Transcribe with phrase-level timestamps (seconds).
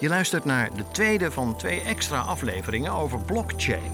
[0.00, 3.92] Je luistert naar de tweede van twee extra afleveringen over blockchain.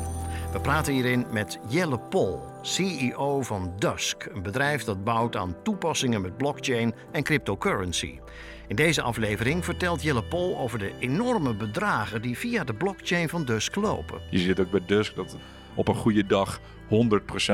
[0.53, 6.21] We praten hierin met Jelle Pol, CEO van Dusk, een bedrijf dat bouwt aan toepassingen
[6.21, 8.19] met blockchain en cryptocurrency.
[8.67, 13.45] In deze aflevering vertelt Jelle Pol over de enorme bedragen die via de blockchain van
[13.45, 14.21] Dusk lopen.
[14.31, 15.37] Je ziet ook bij Dusk dat
[15.75, 16.61] op een goede dag
[16.93, 16.95] 100%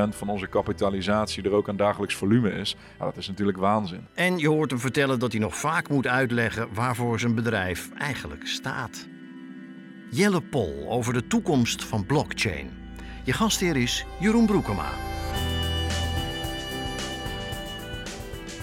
[0.09, 2.75] van onze kapitalisatie er ook aan dagelijks volume is.
[2.99, 4.07] Ja, dat is natuurlijk waanzin.
[4.13, 8.47] En je hoort hem vertellen dat hij nog vaak moet uitleggen waarvoor zijn bedrijf eigenlijk
[8.47, 9.07] staat.
[10.11, 12.69] Jelle Pol over de toekomst van blockchain.
[13.23, 14.89] Je gastheer is Jeroen Broekema.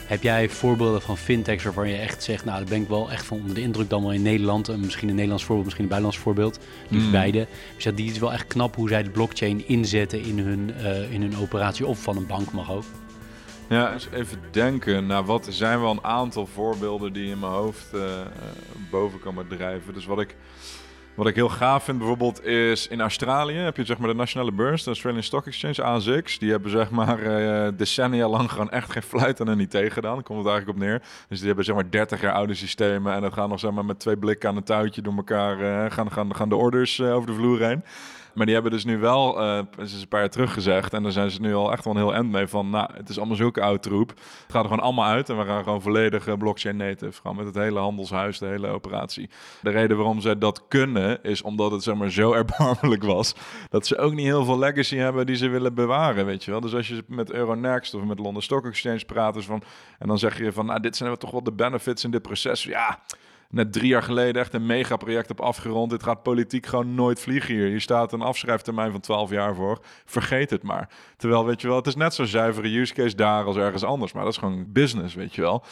[0.07, 3.25] Heb jij voorbeelden van fintechs waarvan je echt zegt, nou daar ben ik wel echt
[3.27, 4.69] van onder de indruk dan wel in Nederland.
[4.69, 6.59] En misschien een Nederlands voorbeeld, misschien een buitenlands voorbeeld.
[6.89, 7.13] Liefst Mm.
[7.13, 7.47] beide.
[7.75, 11.13] Dus ja, die is wel echt knap hoe zij de blockchain inzetten in hun, eh,
[11.13, 11.87] in hun operatie.
[11.87, 12.85] Of van een bank mag ook.
[13.69, 15.07] Ja, eens even denken.
[15.07, 18.27] Nou, wat er zijn wel een aantal voorbeelden die in mijn hoofd eh, eh,
[18.91, 19.95] boven komen drijven.
[19.95, 20.37] Dus wat ik,
[21.17, 24.53] wat ik heel gaaf vind bijvoorbeeld is in Australië heb je zeg maar de nationale
[24.53, 26.39] beurs, de Australian Stock Exchange, ASX.
[26.39, 29.93] Die hebben zeg maar eh, decennia lang gewoon echt geen fluit aan en niet tegen
[29.93, 30.15] gedaan.
[30.15, 31.03] Daar komt het eigenlijk op neer.
[31.29, 33.85] Dus die hebben zeg maar 30 jaar oude systemen en dat gaan nog zeg maar
[33.85, 37.15] met twee blikken aan een touwtje door elkaar eh, gaan, gaan, gaan de orders eh,
[37.15, 37.85] over de vloer heen.
[38.37, 39.41] Maar die hebben dus nu wel,
[39.79, 40.93] is een paar jaar terug gezegd.
[40.93, 42.71] En daar zijn ze nu al echt wel een heel end mee van.
[42.71, 44.09] Nou, het is allemaal zulke oud troep.
[44.09, 45.29] Het gaat er gewoon allemaal uit.
[45.29, 47.21] En we gaan gewoon volledig blockchain native.
[47.21, 49.31] Gewoon met het hele handelshuis, de hele operatie.
[49.63, 53.35] De reden waarom ze dat kunnen, is omdat het zeg maar zo erbarmelijk was.
[53.69, 56.61] Dat ze ook niet heel veel legacy hebben die ze willen bewaren, weet je wel.
[56.61, 59.63] Dus als je met Euronext of met London Stock Exchange praat, dus van,
[59.99, 62.63] en dan zeg je van, nou, dit zijn toch wel de benefits in dit proces.
[62.63, 62.99] Ja,
[63.51, 65.91] net drie jaar geleden echt een megaproject op afgerond.
[65.91, 67.67] Dit gaat politiek gewoon nooit vliegen hier.
[67.67, 69.79] Hier staat een afschrijftermijn van 12 jaar voor.
[70.05, 70.89] Vergeet het maar.
[71.17, 74.13] Terwijl, weet je wel, het is net zo zuivere use case daar als ergens anders.
[74.13, 75.65] Maar dat is gewoon business, weet je wel.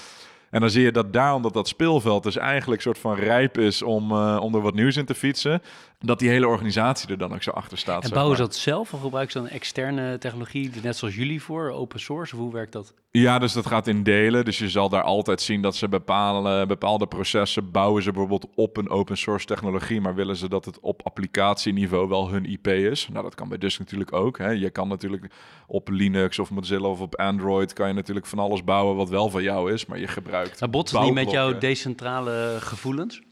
[0.55, 3.83] En dan zie je dat daar, omdat dat speelveld dus eigenlijk soort van rijp is
[3.83, 5.63] om, eh, om er wat nieuws in te fietsen,
[5.99, 8.05] dat die hele organisatie er dan ook zo achter staat.
[8.05, 11.71] En bouwen ze dat zelf of gebruiken ze dan externe technologie, net zoals jullie voor,
[11.71, 12.35] open source?
[12.35, 12.95] Of hoe werkt dat?
[13.11, 14.45] Ja, dus dat gaat in delen.
[14.45, 18.77] Dus je zal daar altijd zien dat ze bepaalde, bepaalde processen bouwen ze bijvoorbeeld op
[18.77, 23.09] een open source technologie, maar willen ze dat het op applicatieniveau wel hun IP is.
[23.13, 24.39] Nou, dat kan bij Dusk natuurlijk ook.
[24.39, 24.51] Hè.
[24.51, 25.33] Je kan natuurlijk
[25.67, 29.31] op Linux of Mozilla of op Android kan je natuurlijk van alles bouwen wat wel
[29.31, 30.44] van jou is, maar je gebruikt.
[30.61, 33.23] Maar botst het niet met jouw decentrale gevoelens?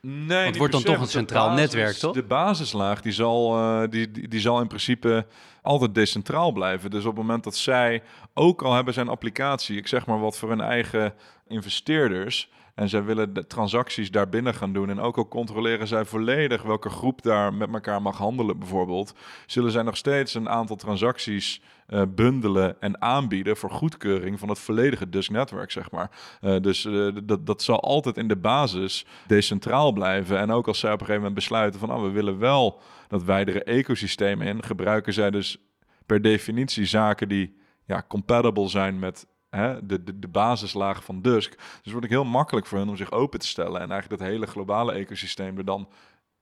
[0.00, 2.14] Nee, niet wordt dan toch een centraal basis- netwerk, toch?
[2.14, 5.26] De basislaag die zal, eh, die, die, die zal in principe
[5.62, 6.90] altijd decentraal blijven.
[6.90, 8.02] Dus op het moment dat zij,
[8.34, 11.14] ook al hebben zijn applicatie, ik zeg maar wat voor hun eigen
[11.48, 14.90] investeerders, en zij willen de transacties daar binnen gaan doen.
[14.90, 19.14] En ook al controleren zij volledig welke groep daar met elkaar mag handelen, bijvoorbeeld,
[19.46, 24.58] zullen zij nog steeds een aantal transacties eh, bundelen en aanbieden voor goedkeuring van het
[24.58, 26.10] volledige Dusk-netwerk, zeg maar.
[26.40, 30.38] Eh, dus eh, dat, dat zal altijd in de basis decentraal blijven.
[30.38, 33.24] En ook als zij op een gegeven moment besluiten van, oh, we willen wel dat
[33.24, 35.58] wijdere ecosysteem in, gebruiken zij dus
[36.06, 39.26] per definitie zaken die ja, compatible zijn met
[39.56, 41.50] hè, de, de, de basislaag van Dusk.
[41.56, 44.20] Dus het wordt ook heel makkelijk voor hen om zich open te stellen en eigenlijk
[44.20, 45.88] dat hele globale ecosysteem er dan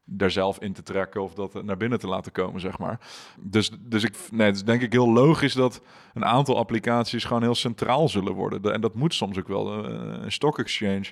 [0.04, 3.00] daar zelf in te trekken of dat naar binnen te laten komen, zeg maar.
[3.40, 5.80] Dus, dus ik, nee, het is denk ik heel logisch dat
[6.14, 8.62] een aantal applicaties gewoon heel centraal zullen worden.
[8.62, 9.84] De- En dat moet soms ook wel.
[9.84, 9.90] Eh,
[10.22, 11.04] Een stock exchange.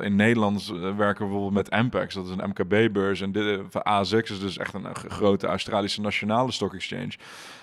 [0.00, 3.20] In Nederland eh, werken we bijvoorbeeld met Ampex, dat is een MKB-beurs.
[3.20, 7.12] En eh, van ASX is dus echt een grote Australische nationale stock exchange.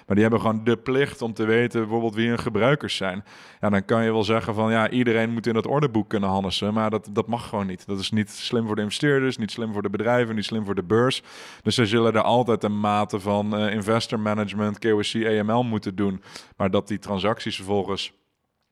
[0.10, 3.24] Maar die hebben gewoon de plicht om te weten bijvoorbeeld wie hun gebruikers zijn.
[3.60, 6.74] Ja, dan kan je wel zeggen van ja, iedereen moet in dat orderboek kunnen hannissen.
[6.74, 7.86] Maar dat, dat mag gewoon niet.
[7.86, 10.76] Dat is niet slim voor de investeerders, niet slim voor de bedrijven, niet slim voor
[10.76, 11.24] de beurs.
[11.62, 16.22] Dus ze zullen er altijd een mate van eh, investor management, KYC, AML moeten doen.
[16.58, 18.14] Maar dat die transacties vervolgens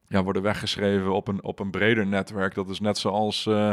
[0.08, 2.56] ja, worden weggeschreven op een, op een breder netwerk.
[2.56, 3.72] Dat is net zoals, eh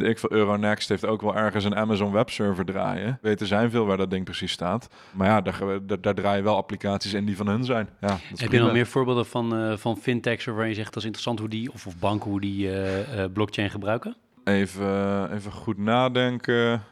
[0.00, 3.18] weet ik veel, Euronext heeft ook wel ergens een Amazon webserver draaien.
[3.22, 4.88] Weten zijn veel waar dat ding precies staat.
[5.12, 7.88] Maar ja, daar, daar, daar draaien wel applicaties in die van hun zijn.
[8.00, 10.96] Ja, dat Heb je nog meer voorbeelden van, eh, van fintechs waarvan je zegt dat
[10.96, 14.16] is interessant hoe die, of, of banken hoe die eh, eh, blockchain gebruiken?
[14.44, 16.82] Even, even goed nadenken.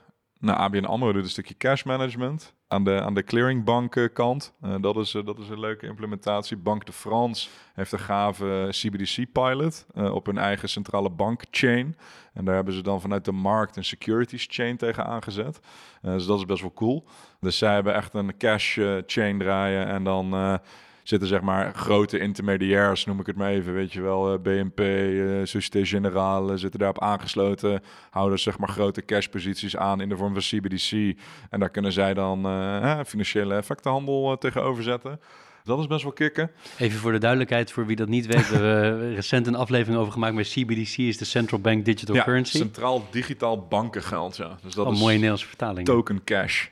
[0.42, 4.54] Nou, ABN AMRO doet een stukje cash management aan de, aan de clearingbank kant.
[4.64, 6.56] Uh, dat, is, uh, dat is een leuke implementatie.
[6.56, 11.96] Banque de France heeft een gave CBDC-pilot op hun eigen centrale bankchain.
[12.34, 15.60] En daar hebben ze dan vanuit de markt een securities chain tegen aangezet.
[16.00, 17.04] dus dat is best wel cool.
[17.40, 20.60] Dus zij hebben echt een cash chain draaien en dan
[21.02, 25.40] zitten zeg maar grote intermediairs, noem ik het maar even, weet je wel, BNP, uh,
[25.44, 30.43] Société Générale zitten daarop aangesloten, houden zeg maar grote cashposities aan in de vorm van
[30.43, 31.19] CBDC
[31.50, 35.20] en daar kunnen zij dan uh, financiële effectenhandel tegenover zetten.
[35.64, 36.50] Dat is best wel kicken.
[36.78, 40.12] Even voor de duidelijkheid, voor wie dat niet weet, we hebben recent een aflevering over
[40.12, 42.56] gemaakt met CBDC, is de Central Bank Digital ja, Currency.
[42.56, 44.58] Centraal digitaal bankengeld, ja.
[44.62, 45.87] Dus dat oh, is mooie Nederlandse vertaling.
[45.87, 46.69] Token cash.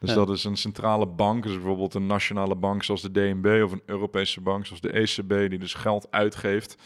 [0.00, 0.14] Dus Ja.
[0.14, 3.82] dat is een centrale bank, dus bijvoorbeeld een nationale bank zoals de DNB of een
[3.86, 6.76] Europese bank zoals de ECB, die dus geld uitgeeft,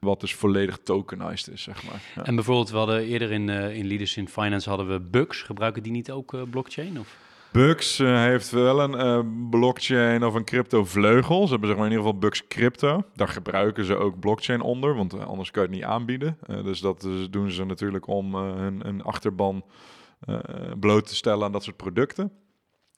[0.00, 2.02] wat dus volledig tokenized is, zeg maar.
[2.14, 2.24] Ja.
[2.24, 5.42] En bijvoorbeeld, we hadden eerder in, eh in Leaders in Finance hadden we Bucks.
[5.42, 6.98] Gebruiken die niet ook eh, blockchain?
[6.98, 7.16] Of?
[7.52, 11.42] Bux eh, heeft wel een blockchain of een crypto vleugel.
[11.44, 13.02] Ze hebben zeg maar in ieder geval Bux Crypto.
[13.14, 16.38] Daar gebruiken ze ook blockchain onder, want anders kan je het niet aanbieden.
[16.64, 19.64] Dus dat doen ze natuurlijk om hun, hun achterban
[20.80, 22.32] bloot te stellen aan dat soort producten.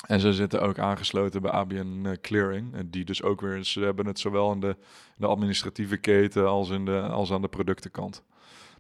[0.07, 2.75] En ze zitten ook aangesloten bij ABN eh, Clearing.
[2.75, 4.77] En die dus ook weer, ze hebben het zowel in de,
[5.17, 8.23] de administratieve keten als, in de, als aan de productenkant.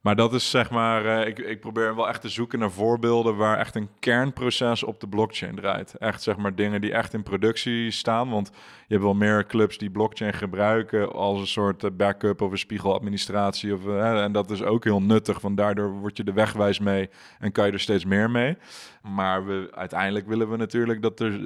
[0.02, 3.36] Maar dat is zeg maar, eh, ik, ik probeer wel echt te zoeken naar voorbeelden
[3.36, 5.94] waar echt een kernproces op de blockchain draait.
[5.94, 8.30] Echt zeg maar dingen die echt in productie staan.
[8.30, 8.50] Want
[8.86, 12.58] je hebt wel meer clubs die blockchain gebruiken als een soort eh, backup of een
[12.58, 13.74] spiegeladministratie.
[13.74, 17.10] Of, eh, en dat is ook heel nuttig, want daardoor word je er wegwijs mee
[17.38, 18.56] en kan je er steeds meer mee.
[19.02, 21.40] Maar we, uiteindelijk willen we natuurlijk dat er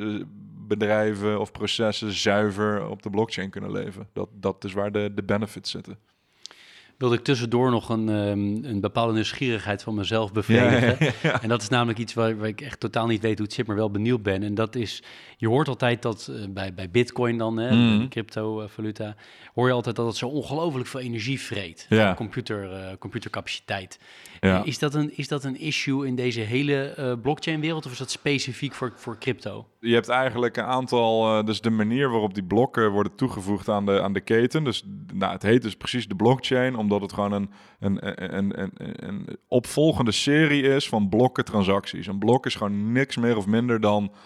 [0.66, 4.08] bedrijven of processen zuiver op de blockchain kunnen leven.
[4.12, 5.98] Dat, dat is waar de, de benefits zitten.
[6.98, 11.14] Wilde ik tussendoor nog een, ehm, een bepaalde nieuwsgierigheid van mezelf bevredigen.
[11.42, 13.66] En dat is namelijk iets waar, waar ik echt totaal niet weet hoe het zit,
[13.66, 14.42] maar wel benieuwd ben.
[14.42, 15.02] En dat is,
[15.36, 19.14] je hoort altijd dat eh, bij, bij Bitcoin dan, hè, de cryptovaluta,
[19.54, 21.86] hoor je altijd dat het zo ongelooflijk veel energie vreet.
[21.88, 22.14] Ja.
[22.14, 23.98] Computer, eh, computercapaciteit.
[24.40, 24.64] Ja.
[24.64, 28.10] Is, dat een, is dat een issue in deze hele eh, blockchain-wereld of is dat
[28.10, 29.66] specifiek voor, voor crypto?
[29.80, 33.86] Je hebt eigenlijk een aantal, eh, dus de manier waarop die blokken worden toegevoegd aan
[33.86, 34.64] de, aan de keten.
[34.64, 34.84] Dus
[35.14, 37.50] nou, het heet dus precies de blockchain, omdat het gewoon een,
[37.80, 38.70] een, een, een,
[39.08, 42.06] een, opvolgende serie is van blokken transacties.
[42.06, 44.18] Een blok is gewoon niks meer of minder dan eh,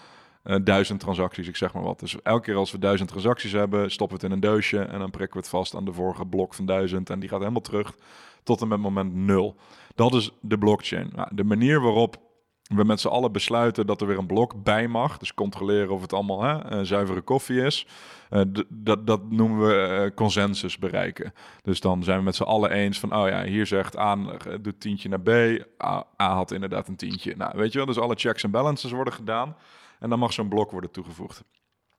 [0.63, 1.99] duizend transacties, ik zeg maar wat.
[1.99, 4.99] Dus elke keer als we duizend transacties hebben, stoppen we het in een doosje en
[4.99, 7.61] dan prikken we het vast aan de vorige blok van duizend en die gaat helemaal
[7.61, 7.95] terug
[8.43, 9.55] tot en met moment nul.
[9.95, 11.09] Dat is de blockchain.
[11.15, 12.17] Nou, de manier waarop
[12.75, 15.17] we met z'n allen besluiten dat er weer een blok bij mag.
[15.17, 17.87] Dus controleren of het allemaal hè, eh, zuivere koffie is.
[18.29, 21.33] Eh, dat, noemen we eh, consensus bereiken.
[21.61, 23.15] Dus dan zijn we met z'n allen eens van...
[23.15, 25.29] oh ja, hier zegt A eh, doet tientje naar B.
[25.83, 27.35] A, A had inderdaad een tientje.
[27.35, 29.55] Nou, weet je wel, dus alle checks en balances worden gedaan.
[30.01, 31.43] En dan mag zo'n blok worden toegevoegd.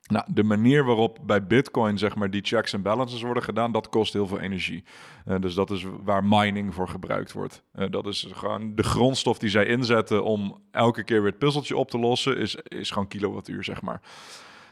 [0.07, 3.89] Nou, de manier waarop bij Bitcoin zeg maar die checks en balances worden gedaan, dat
[3.89, 4.85] kost heel veel energie.
[5.25, 7.63] Eh, dus dat is waar mining voor gebruikt wordt.
[7.73, 11.77] Eh, dat is gewoon de grondstof die zij inzetten om elke keer weer het puzzeltje
[11.77, 14.01] op te lossen, is, is gewoon kilowattuur, zeg maar.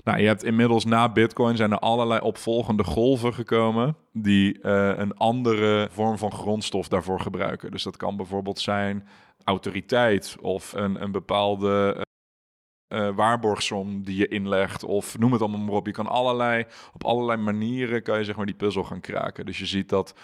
[0.04, 5.16] Nou, je hebt inmiddels na Bitcoin zijn er allerlei opvolgende golven gekomen die eh, een
[5.16, 7.70] andere vorm van grondstof daarvoor gebruiken.
[7.70, 9.08] Dus dat kan bijvoorbeeld zijn
[9.44, 12.04] autoriteit of een, een bepaalde
[12.90, 15.86] eh, waarborgsom die je inlegt of noem het allemaal maar op.
[15.86, 19.46] Je kan allerlei, op allerlei manieren kan je zeg maar die puzzel gaan kraken.
[19.46, 20.14] Dus je ziet dat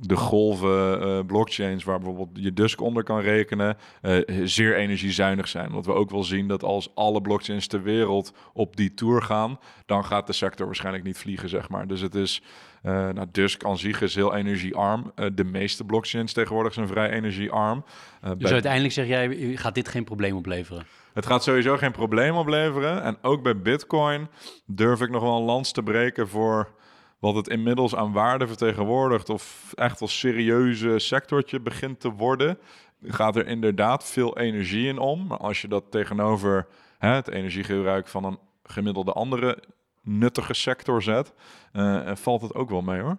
[0.00, 5.72] de golven eh, blockchains waar bijvoorbeeld je Dusk onder kan rekenen, eh, zeer energiezuinig zijn.
[5.72, 9.58] Want we ook wel zien dat als alle blockchains ter wereld op die tour gaan,
[9.86, 11.86] dan gaat de sector waarschijnlijk niet vliegen, zeg maar.
[11.86, 12.42] Dus het is,
[12.82, 15.12] eh nou, Dusk aan zich is heel energiearm.
[15.34, 17.84] De meeste blockchains tegenwoordig zijn vrij energiearm.
[18.22, 20.86] Dus bij- uiteindelijk zeg jij, gaat dit geen probleem opleveren?
[21.14, 23.02] Het gaat sowieso geen probleem opleveren.
[23.02, 24.28] En ook bij Bitcoin
[24.66, 26.74] durf ik nog wel een lans te breken voor
[27.18, 29.30] wat het inmiddels aan waarde vertegenwoordigt.
[29.30, 32.58] Of echt als serieuze sectortje begint te worden.
[33.02, 35.26] Gaat er inderdaad veel energie in om.
[35.26, 36.66] Maar als je dat tegenover
[36.98, 39.62] hè, het energiegebruik van een gemiddelde andere
[40.02, 41.32] nuttige sector zet,
[41.72, 43.18] eh, valt het ook wel mee hoor.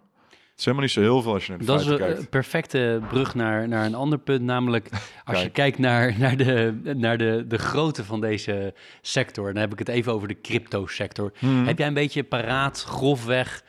[0.53, 2.19] Het is helemaal niet zo heel veel als je naar de Dat is een kijkt.
[2.19, 4.89] een perfecte brug naar, naar een ander punt, namelijk
[5.25, 5.53] als je Kijk.
[5.53, 9.53] kijkt naar, naar, de, naar de, de grootte van deze sector.
[9.53, 11.31] Dan heb ik het even over de crypto-sector.
[11.39, 11.65] Mhm.
[11.65, 13.63] Heb jij een beetje paraat, grofweg,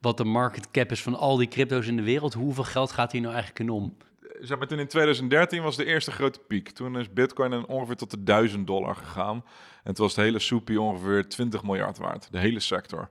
[0.00, 2.34] wat de market cap is van al die crypto's in de wereld?
[2.34, 3.96] Hoeveel geld gaat hier nou eigenlijk in om?
[4.40, 6.70] zeg maar, toen in 2013 was de eerste grote piek.
[6.70, 9.44] Toen is Bitcoin ongeveer tot de 1000 dollar gegaan.
[9.84, 12.28] En toen was het hele soepie ongeveer 20 miljard waard.
[12.30, 13.08] De hele sector.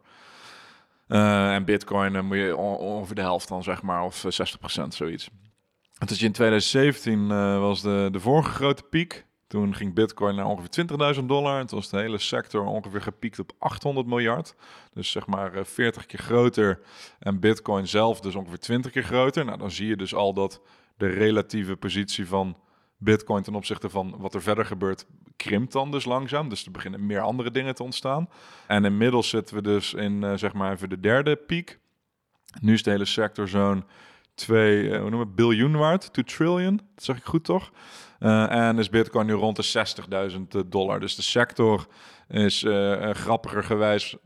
[1.07, 4.93] Eh, en Bitcoin moet je on- ongeveer de helft dan, zeg maar, of eh, 60%
[4.93, 5.29] zoiets.
[5.97, 9.25] En toen in 2017 eh, was de, de vorige grote piek.
[9.47, 10.69] Toen ging Bitcoin naar ongeveer
[11.19, 11.59] 20.000 dollar.
[11.59, 14.55] En toen was de hele sector ongeveer gepiekt op 800 miljard.
[14.93, 16.79] Dus zeg maar 40 keer groter.
[17.19, 19.45] En Bitcoin zelf dus ongeveer 20 keer groter.
[19.45, 20.61] Nou, dan zie je dus al dat
[20.97, 22.57] de relatieve positie van
[23.05, 26.49] Bitcoin ten opzichte van wat er verder gebeurt, krimpt dan dus langzaam.
[26.49, 28.29] Dus er beginnen meer andere dingen te ontstaan.
[28.67, 31.79] En inmiddels zitten we dus in uh, zeg maar even de derde piek.
[32.61, 33.83] Nu is de hele sector zo'n
[34.35, 37.71] 2, uh, hoe noemen we, biljoen waard, 2 trillion, dat zeg ik goed toch?
[38.25, 39.85] Uh, en is Bitcoin nu rond de
[40.31, 40.99] 60.000 dollar.
[40.99, 41.87] Dus de sector
[42.29, 44.23] is uh, grappiger gewijs 2,5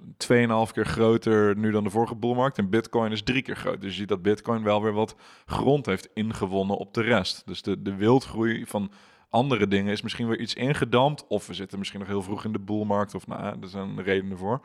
[0.74, 2.58] keer groter nu dan de vorige boelmarkt.
[2.58, 3.79] En Bitcoin is drie keer groter.
[3.79, 5.15] Dus je ziet dat Bitcoin wel weer wat
[5.46, 7.44] grond heeft ingewonnen op de rest.
[7.46, 8.91] Dus de, de wildgroei van
[9.29, 11.25] andere dingen is misschien weer iets ingedampt.
[11.27, 13.15] Of we zitten misschien nog heel vroeg in de boelmarkt.
[13.15, 14.62] Of nou, er zijn redenen voor.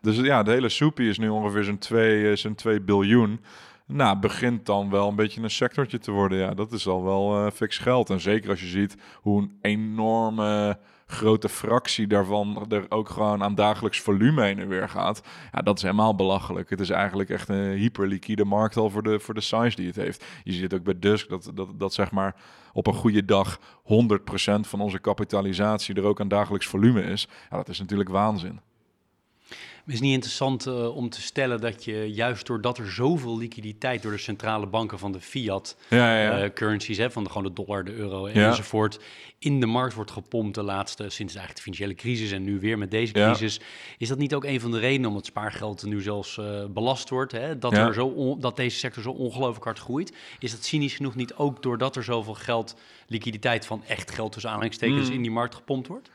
[0.00, 3.40] Dus ja, de hele soepie is nu ongeveer zo'n 2, zo'n 2 biljoen.
[3.86, 6.38] Nou, begint dan wel een beetje een sectortje te worden.
[6.38, 8.10] Ja, dat is al wel uh, fix geld.
[8.10, 13.54] En zeker als je ziet hoe een enorme grote fractie daarvan er ook gewoon aan
[13.54, 15.22] dagelijks volume heen en weer gaat.
[15.52, 16.70] Ja, dat is helemaal belachelijk.
[16.70, 19.96] Het is eigenlijk echt een hyperliquide markt al voor de, voor de size die het
[19.96, 20.24] heeft.
[20.44, 22.34] Je ziet ook bij Dusk dat, dat, dat zeg maar
[22.72, 23.62] op een goede dag 100%
[24.60, 27.28] van onze kapitalisatie er ook aan dagelijks volume is.
[27.50, 28.60] Ja, dat is natuurlijk waanzin.
[29.86, 34.02] Het is niet interessant uh, om te stellen dat je juist doordat er zoveel liquiditeit
[34.02, 36.44] door de centrale banken van de fiat ja, ja, ja.
[36.44, 38.98] Uh, currencies, hè, van de, gewoon de dollar, de euro enzovoort,
[39.38, 42.78] in de markt wordt gepompt de laatste, sinds eigenlijk de financiële crisis en nu weer
[42.78, 43.60] met deze crisis.
[43.98, 47.08] Is dat niet ook een van de redenen om het spaargeld nu zelfs uh, belast
[47.08, 50.12] wordt, hè, dat, er zo dat deze sector zo ongelooflijk hard groeit?
[50.38, 52.76] Is dat cynisch genoeg niet ook doordat er zoveel geld,
[53.06, 55.14] liquiditeit van echt geld tussen aanhalingstekens, mm.
[55.14, 56.10] in die markt gepompt wordt?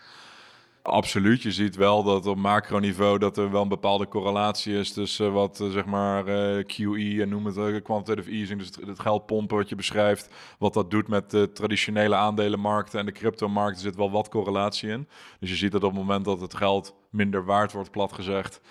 [0.84, 1.42] Absoluut.
[1.42, 5.60] Je ziet wel dat op macroniveau dat er wel een bepaalde correlatie is tussen wat
[5.60, 9.70] uh, zeg maar eh, QE en noem het uh, quantitative easing, dus het, geldpompen wat
[9.70, 14.12] je beschrijft, wat dat doet met de traditionele aandelenmarkten en de cryptomarkt, er zit wel
[14.12, 15.08] wat correlatie in.
[15.40, 18.62] Dus je ziet dat op het moment dat het geld minder waard wordt, plat gezegd,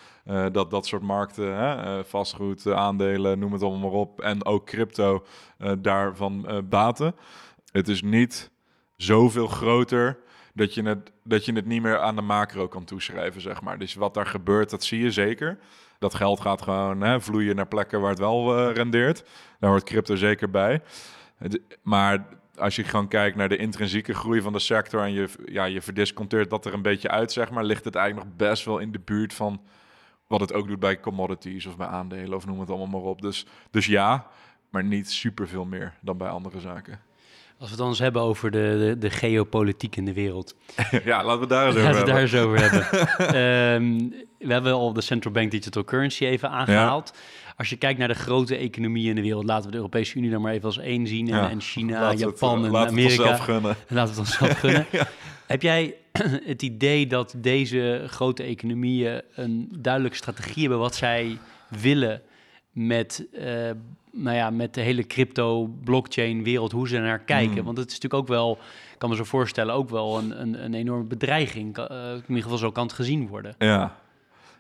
[0.53, 5.25] dat dat soort markten, vastgoed, aandelen, noem het allemaal maar op, en ook crypto
[5.79, 7.15] daarvan baten.
[7.73, 8.51] Het is niet
[8.97, 10.19] zoveel groter
[10.55, 13.79] dat je, het, dat je het niet meer aan de macro kan toeschrijven, zeg maar.
[13.79, 15.59] Dus wat daar gebeurt, dat zie je zeker.
[15.99, 19.25] Dat geld gaat gewoon hè, vloeien naar plekken waar het wel uh, rendeert.
[19.59, 20.83] Daar hoort crypto zeker bij.
[21.83, 22.27] maar
[22.57, 25.83] als je gewoon kijkt naar de intrinsieke groei van de sector en je, ja, je
[25.83, 28.93] verdisconteert dat er een beetje uit, zeg maar, ligt het eigenlijk nog best wel in
[28.93, 29.61] de buurt van
[30.27, 33.23] wat het ook doet bij commodities of bij aandelen of noem het allemaal maar op.
[33.23, 34.27] Dus, dus ja,
[34.71, 37.10] maar niet super veel meer dan bij andere zaken.
[37.61, 40.55] Als we het dan eens hebben over de, de, de geopolitiek in de wereld.
[41.05, 43.37] ja, laten we daar eens over laten we daar eens over hebben.
[43.83, 44.15] um,
[44.49, 47.13] we hebben al de central bank digital currency even aangehaald.
[47.57, 50.31] Als je kijkt naar de grote economieën in de wereld, laten we de Europese Unie
[50.31, 51.29] dan maar even als één zien.
[51.29, 53.23] En, en China, Japan en Amerika.
[53.23, 53.77] Laten we het gunnen.
[53.89, 54.87] Laten we het onszelf gunnen.
[55.47, 55.95] Heb jij
[56.53, 61.39] het idee dat deze grote economieën een duidelijke strategie hebben wat zij
[61.69, 62.23] willen
[62.73, 63.71] met uh,
[64.13, 67.55] nou ja, met de hele crypto, blockchain wereld, hoe ze naar kijken.
[67.55, 67.65] Hmm.
[67.65, 68.59] Want het is natuurlijk ook wel,
[68.93, 71.79] ik kan me zo voorstellen, ook wel een, een, een enorme bedreiging.
[71.79, 73.55] Uh, in ieder geval zo kan het gezien worden.
[73.59, 73.97] Ja.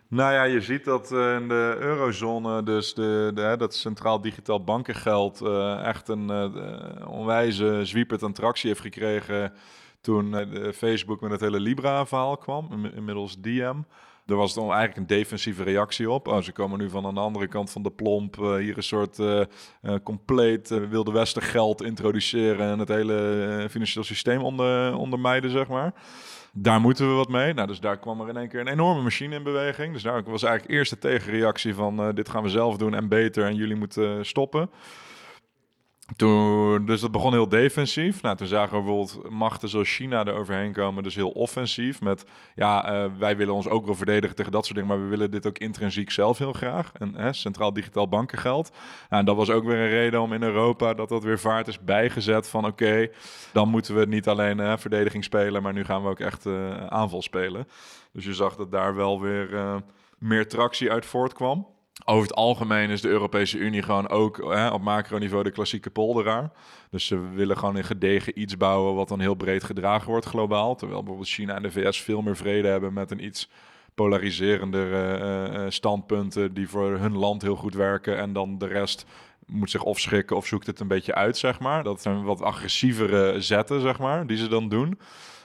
[0.09, 4.65] Nou ja, je ziet dat uh, in de eurozone, dus de, de, dat centraal digitaal
[4.65, 6.31] bankengeld, uh, echt een
[7.07, 9.53] onwijze zwiepert en tractie heeft gekregen
[10.01, 10.37] toen
[10.75, 13.77] Facebook met het hele Libra-verhaal kwam, inmiddels DM.
[14.31, 16.29] Er was dan eigenlijk een defensieve reactie op.
[16.29, 18.37] Oh, ze komen nu van aan de andere kant van de plomp.
[18.37, 19.41] Uh, hier een soort uh,
[19.83, 22.71] uh, compleet Wilde Westen geld introduceren.
[22.71, 25.95] En het hele financieel systeem onder, ondermijden, zeg maar.
[26.53, 27.55] Daar moeten we wat mee.
[27.55, 29.93] Nou, dus daar kwam er in één keer een enorme machine in beweging.
[29.93, 32.15] Dus daar was eigenlijk eerst de tegenreactie van...
[32.15, 34.71] dit gaan we zelf doen en beter en jullie moeten stoppen.
[36.17, 38.23] Toen, dus dat begon heel defensief.
[38.23, 42.01] Nou, toen zagen we bijvoorbeeld machten zoals China er overheen komen, dus heel offensief.
[42.01, 42.25] Met
[42.55, 45.31] ja, uh, wij willen ons ook wel verdedigen tegen dat soort dingen, maar we willen
[45.31, 46.93] dit ook intrinsiek zelf heel graag.
[46.93, 48.71] En hè, centraal digitaal bankengeld.
[48.71, 51.69] Nou, en dat was ook weer een reden om in Europa dat dat weer vaart
[51.69, 53.09] is bijgezet van oké,
[53.53, 57.23] dan moeten we niet alleen verdediging spelen, maar nu gaan we ook echt uh, aanval
[57.23, 57.69] spelen.
[58.13, 59.83] Dus je zag dat daar wel weer
[60.19, 61.67] meer tractie uit voortkwam
[62.05, 66.51] over het algemeen is de Europese Unie gewoon ook hè, op macroniveau de klassieke polderaar.
[66.91, 70.75] Dus ze willen gewoon een gedegen iets bouwen wat dan heel breed gedragen wordt globaal.
[70.75, 73.51] Terwijl bijvoorbeeld China en de VS veel meer vrede hebben met een iets
[73.95, 75.21] polariserender
[75.55, 78.19] uh, standpunten die voor hun land heel goed werken.
[78.19, 79.07] En dan de rest
[79.47, 81.83] moet zich of schrikken of zoekt het een beetje uit, zeg maar.
[81.83, 84.99] Dat zijn wat agressievere zetten, zeg maar, die ze dan doen.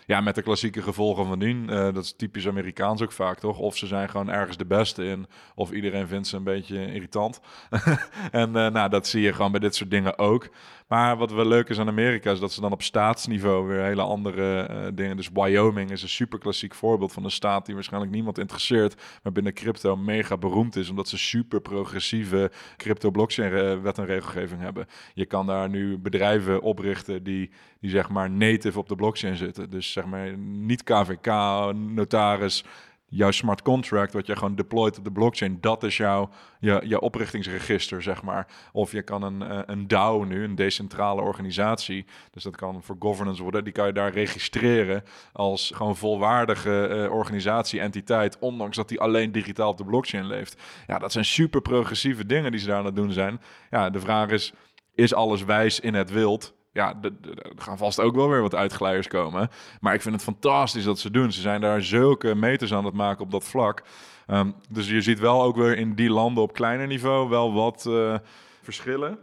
[0.05, 1.63] Ja, met de klassieke gevolgen van dien.
[1.69, 3.59] Uh, dat is typisch Amerikaans ook vaak, toch?
[3.59, 7.41] Of ze zijn gewoon ergens de beste in, of iedereen vindt ze een beetje irritant.
[8.31, 10.49] en uh, nou, dat zie je gewoon bij dit soort dingen ook.
[10.87, 14.01] Maar wat wel leuk is aan Amerika is dat ze dan op staatsniveau weer hele
[14.01, 15.17] andere uh, dingen.
[15.17, 19.31] Dus Wyoming is een super klassiek voorbeeld van een staat die waarschijnlijk niemand interesseert, maar
[19.31, 24.87] binnen crypto mega beroemd is, omdat ze super progressieve crypto blockchain wet en regelgeving hebben.
[25.13, 27.51] Je kan daar nu bedrijven oprichten die,
[27.85, 29.69] die zeg maar native op de blockchain zitten.
[29.69, 31.25] Dus zeg maar niet KVK,
[31.73, 32.63] notaris,
[33.05, 36.99] jouw smart contract, wat je gewoon deployt op de blockchain, dat is jouw, je, je
[36.99, 38.47] oprichtingsregister, zeg maar.
[38.71, 42.95] Of je kan een, eh, een DAO nu, een decentrale organisatie, dus dat kan voor
[42.99, 48.89] governance worden, die kan je daar registreren als gewoon volwaardige uh, organisatie, entiteit, ondanks dat
[48.89, 50.61] die alleen digitaal op de blockchain leeft.
[50.87, 53.41] Ja, dat zijn super progressieve dingen die ze daar aan het doen zijn.
[53.69, 54.53] Ja, de vraag is,
[54.95, 56.53] is alles wijs in het wild?
[56.75, 57.11] Ja, er
[57.55, 59.49] gaan vast ook wel weer wat uitglijers komen.
[59.79, 61.31] Maar ik vind het fantastisch dat ze doen.
[61.31, 63.83] Ze zijn daar zulke meters aan het maken op dat vlak.
[64.27, 67.85] Um, dus je ziet wel ook weer in die landen op kleiner niveau wel wat
[67.87, 68.15] uh,
[68.61, 69.17] verschillen.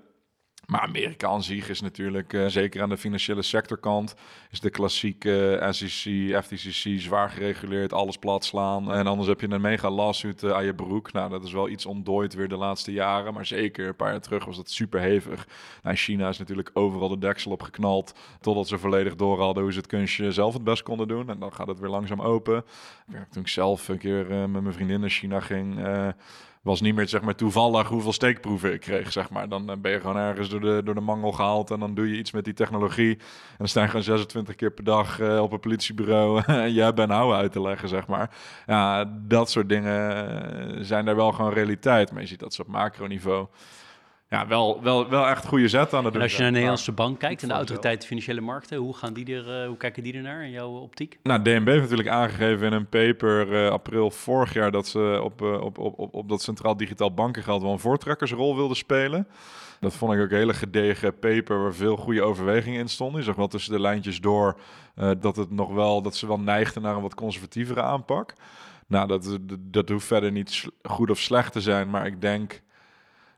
[0.66, 4.14] Maar Amerika aan zich is natuurlijk, uh, zeker aan de financiële sectorkant,
[4.50, 8.92] is de klassieke uh, SEC, FTCC zwaar gereguleerd, alles plat slaan.
[8.92, 11.12] En anders heb je een mega lawsuit uh, aan je broek.
[11.12, 14.20] Nou, dat is wel iets ontdooid weer de laatste jaren, maar zeker een paar jaar
[14.20, 15.48] terug was dat super hevig.
[15.82, 19.72] Nou, China is natuurlijk overal de deksel op geknald, totdat ze volledig door hadden hoe
[19.72, 21.28] ze het kunstje zelf het best konden doen.
[21.28, 22.64] En dan gaat het weer langzaam open.
[23.30, 25.80] Toen ik zelf een keer met mijn vriendin naar China ging
[26.62, 29.12] was niet meer zeg maar, toevallig hoeveel steekproeven ik kreeg.
[29.12, 29.48] Zeg maar.
[29.48, 32.18] Dan ben je gewoon ergens door de, door de mangel gehaald en dan doe je
[32.18, 33.14] iets met die technologie.
[33.16, 36.98] En dan sta je gewoon 26 keer per dag uh, op een politiebureau en hebt
[36.98, 37.88] een houden uit te leggen.
[37.88, 38.30] Zeg maar.
[38.66, 42.12] Ja, dat soort dingen zijn daar wel gewoon realiteit.
[42.12, 43.46] Maar je ziet dat ze op macroniveau
[44.32, 46.22] ja, wel, wel, wel echt goede zet aan het doen.
[46.22, 49.36] als je naar de Nederlandse bank kijkt en de autoriteit financiële markten, hoe, gaan die
[49.36, 51.18] er, uh, hoe kijken die er naar in jouw optiek?
[51.22, 55.42] Nou, DNB heeft natuurlijk aangegeven in een paper uh, april vorig jaar dat ze op,
[55.42, 59.26] uh, op, op, op, op dat Centraal Digitaal Bankengeld wel een voortrekkersrol wilden spelen.
[59.80, 63.18] Dat vond ik ook een hele gedegen paper waar veel goede overwegingen in stonden.
[63.18, 64.60] Je zag wel tussen de lijntjes door
[65.20, 68.34] dat, het nog wel, dat ze wel neigden naar een wat conservatievere aanpak.
[68.86, 72.62] Nou, dat, dat hoeft verder niet goed of slecht te zijn, maar ik denk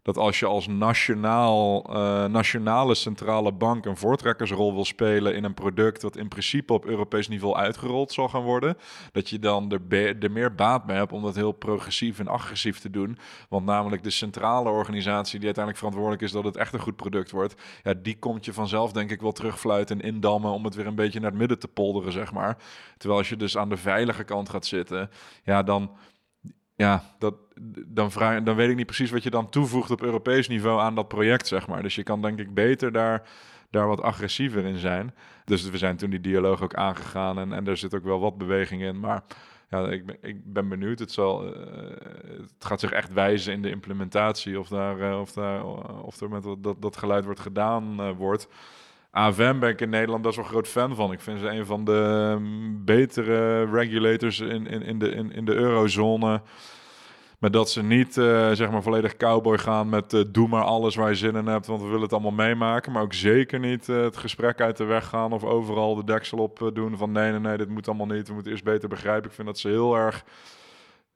[0.05, 5.55] dat als je als nationaal, uh, nationale centrale bank een voortrekkersrol wil spelen in een
[5.55, 8.77] product dat in principe op Europees niveau uitgerold zal gaan worden,
[9.13, 12.79] dat je dan er, er meer baat mee hebt om dat heel progressief en agressief
[12.79, 13.19] te doen.
[13.49, 17.31] Want namelijk de centrale organisatie die uiteindelijk verantwoordelijk is dat het echt een goed product
[17.31, 20.87] wordt, ja, die komt je vanzelf denk ik wel terugfluiten en indammen om het weer
[20.87, 22.57] een beetje naar het midden te polderen, zeg maar.
[22.97, 25.11] Terwijl als je dus aan de veilige kant gaat zitten,
[25.45, 25.91] ja, dan
[26.77, 27.35] ja, dat,
[27.87, 30.95] dan, vraag, dan weet ik niet precies wat je dan toevoegt op Europees niveau aan
[30.95, 31.83] dat project, zeg maar.
[31.83, 33.29] Dus je kan denk ik beter daar,
[33.71, 35.15] daar wat agressiever in zijn.
[35.45, 38.39] Dus we zijn toen die dialoog ook aangegaan en, en er zit ook wel wat
[38.39, 39.01] beweging in.
[39.01, 39.23] Maar
[39.71, 40.99] ja, ik, ben, ik ben benieuwd.
[40.99, 41.53] Het, zal, uh,
[42.41, 45.65] het gaat zich echt wijzen in de implementatie of, daar, uh, of, daar,
[46.03, 48.49] of er met dat, dat geluid wordt gedaan uh, wordt.
[49.15, 51.13] AFM ben ik in Nederland best wel groot fan van.
[51.13, 55.45] Ik vind ze een van de um, betere regulators in, in, in, de, in, in
[55.45, 56.43] de eurozone.
[57.39, 60.95] Maar dat ze niet uh, zeg maar volledig cowboy gaan met uh, doe maar alles
[60.95, 62.93] waar je zin in hebt, want we willen het allemaal meemaken.
[62.93, 66.39] Maar ook zeker niet uh, het gesprek uit de weg gaan of overal de deksel
[66.39, 68.29] op doen van nee, nee, nee, dit moet allemaal niet.
[68.29, 69.29] We moeten eerst beter begrijpen.
[69.29, 70.25] Ik vind dat ze heel erg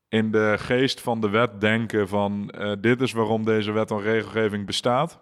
[0.09, 4.67] in de geest van de wet denken van dit is waarom deze wet en regelgeving
[4.67, 5.21] bestaat.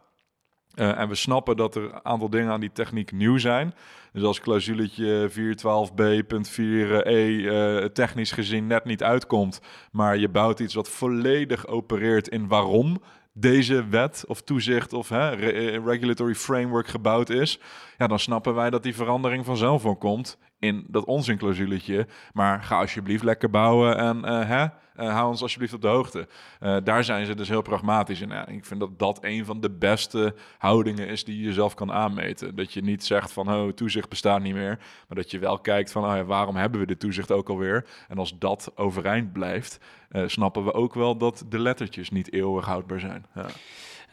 [0.77, 3.75] Uh, en we snappen dat er een aantal dingen aan die techniek nieuw zijn.
[4.13, 9.61] Dus als clausuletje 412b.4e uh, technisch gezien net niet uitkomt,
[9.93, 12.99] maar je bouwt iets wat volledig opereert in waarom
[13.33, 17.61] deze wet of toezicht of hè, re regulatory framework gebouwd is,
[17.97, 22.07] ja, dan snappen wij dat die verandering vanzelf wel komt in dat onzinclausuletje.
[22.33, 26.29] Maar ga alsjeblieft lekker bouwen en uh, hè, uh, hou ons alsjeblieft op de hoogte.
[26.61, 28.31] Uh, daar zijn ze dus heel pragmatisch in.
[28.31, 32.55] Ik vind dat dat een van de beste houdingen is die je jezelf kan aanmeten.
[32.55, 34.79] Dat je niet zegt van, oh, toezicht bestaat niet meer.
[35.09, 37.87] Maar dat je wel kijkt van, oh ja, waarom hebben we de toezicht ook alweer?
[38.09, 39.81] En als dat overeind blijft,
[40.27, 43.27] snappen we ook wel dat de lettertjes niet eeuwig houdbaar zijn.
[43.35, 43.47] Ja.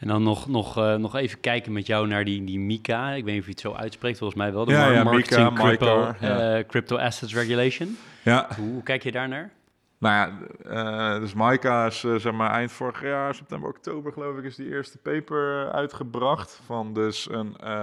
[0.04, 3.10] En dan nog, nog, uh, nog even kijken met jou naar die, die MICA.
[3.10, 4.64] Ik weet niet of je het zo uitspreekt, volgens mij wel.
[4.64, 6.58] De ja, Mika, Crypto, ja.
[6.58, 7.96] uh, Crypto Assets Regulation.
[8.22, 8.48] Ja.
[8.56, 9.50] Hoe, hoe kijk je daar naar?
[9.98, 14.44] Nou ja, uh, dus Maika is zeg maar eind vorig jaar, september, oktober geloof ik,
[14.44, 17.82] is die eerste paper uitgebracht van dus een, uh,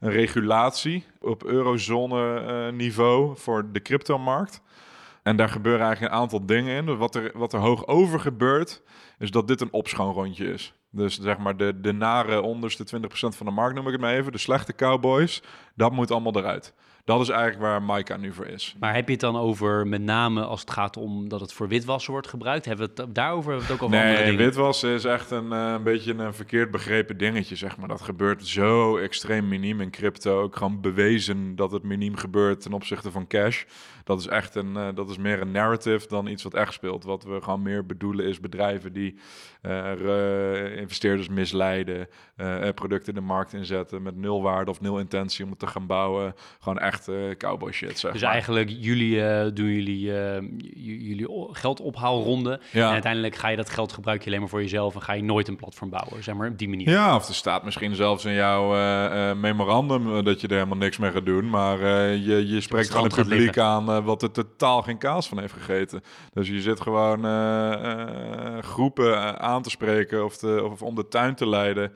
[0.00, 4.60] een regulatie op eurozone niveau voor de cryptomarkt.
[5.22, 6.96] En daar gebeuren eigenlijk een aantal dingen in.
[6.96, 8.82] Wat er, wat er hoog over gebeurt,
[9.18, 10.74] is dat dit een opschoonrondje is.
[10.90, 14.14] Dus zeg maar de, de nare onderste 20% van de markt noem ik het maar
[14.14, 14.32] even.
[14.32, 15.42] De slechte cowboys,
[15.74, 16.74] dat moet allemaal eruit.
[17.04, 18.76] Dat is eigenlijk waar Maika nu voor is.
[18.80, 21.68] Maar heb je het dan over met name als het gaat om dat het voor
[21.68, 22.64] witwassen wordt gebruikt?
[22.64, 24.44] Hebben we het daarover hebben we het ook over andere Nee, dingen?
[24.44, 27.88] witwassen is echt een, eh, een beetje een verkeerd begrepen dingetje, zeg maar.
[27.88, 30.42] Dat gebeurt zo extreem miniem in crypto.
[30.42, 33.62] Ook gewoon bewezen dat het miniem gebeurt ten opzichte van cash.
[34.04, 37.04] Dat is echt een, eh, dat is meer een narrative dan iets wat echt speelt.
[37.04, 39.18] Wat we gewoon meer bedoelen is bedrijven die
[39.62, 44.98] eh, eh, investeerders misleiden, eh, eh, producten de markt inzetten met nul waarde of nul
[44.98, 46.34] intentie om het te gaan bouwen.
[46.60, 48.30] Gewoon echt eh, cowboy shit, zeg Dus maar.
[48.32, 52.60] eigenlijk, jullie eh, doen jullie, j- jullie geldophaalronde.
[52.70, 52.86] Ja.
[52.86, 55.48] En uiteindelijk ga je dat geld gebruiken alleen maar voor jezelf en ga je nooit
[55.48, 56.88] een platform bouwen, zeg maar, op die manier.
[56.90, 58.68] Ja, of er staat misschien zelfs in jouw
[59.34, 61.50] memorandum dat je er helemaal niks mee gaat doen.
[61.50, 61.78] Maar
[62.14, 66.02] je, je spreekt gewoon het publiek aan wat er totaal geen kaas van heeft gegeten.
[66.32, 67.24] Dus je zit gewoon
[68.62, 71.92] groepen aan te spreken of, te, of om de tuin te leiden.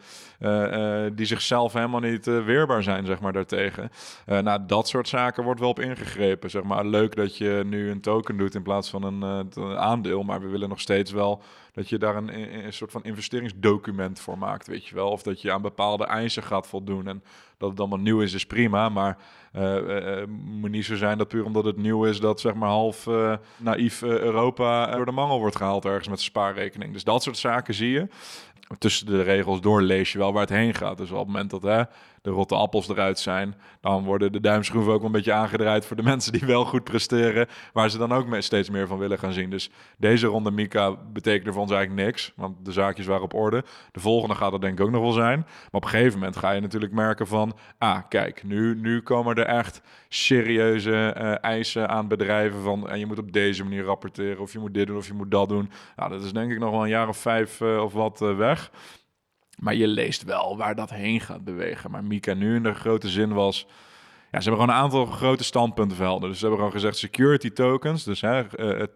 [1.16, 3.90] die zichzelf helemaal niet weerbaar zijn, zeg maar, daartegen.
[4.26, 6.84] Nou, dat soort zaken wordt wel op ingegrepen, zeg maar.
[6.84, 10.22] Leuk dat je nu een token doet in plaats van een eh, aandeel.
[10.22, 14.38] Maar we willen nog steeds wel dat je daar een, een, soort van investeringsdocument voor
[14.38, 15.10] maakt, weet je wel.
[15.10, 17.06] Of dat je aan bepaalde eisen gaat voldoen.
[17.06, 17.22] En
[17.58, 18.88] dat het allemaal nieuw is, is prima.
[18.88, 19.18] Maar
[19.52, 22.20] eh, moet niet zo zijn dat puur omdat het nieuw is...
[22.20, 23.08] dat zeg maar half
[23.56, 26.92] naïef Europa door de mangel wordt gehaald ergens met spaarrekening.
[26.92, 28.08] Dus dat soort zaken zie je.
[28.78, 30.96] Tussen de regels door lees je wel waar het heen gaat.
[30.96, 31.82] Dus op het moment dat hè,
[32.26, 33.54] de rotte appels eruit zijn...
[33.80, 35.86] dan worden de duimschroeven ook een beetje aangedraaid...
[35.86, 37.46] voor de mensen die wel goed presteren...
[37.72, 39.50] waar ze dan ook steeds meer van willen gaan zien.
[39.50, 42.32] Dus deze ronde Mika betekende voor ons eigenlijk niks...
[42.36, 43.64] want de zaakjes waren op orde.
[43.92, 45.38] De volgende gaat er denk ik ook nog wel zijn.
[45.38, 47.56] Maar op een gegeven moment ga je natuurlijk merken van...
[47.78, 52.62] ah, kijk, nu, nu komen er echt serieuze eh, eisen aan bedrijven...
[52.62, 54.42] van en je moet op deze manier rapporteren...
[54.42, 55.70] of je moet dit doen of je moet dat doen.
[55.96, 58.36] Nou, dat is denk ik nog wel een jaar of vijf eh, of wat eh,
[58.36, 58.70] weg...
[59.56, 61.90] Maar je leest wel waar dat heen gaat bewegen.
[61.90, 63.66] Maar Mika nu in de grote zin was...
[64.30, 66.30] Ja, ze hebben gewoon een aantal grote standpunten verhelderd.
[66.30, 68.04] Dus ze hebben gewoon gezegd security tokens.
[68.04, 68.86] Dus hè, eh,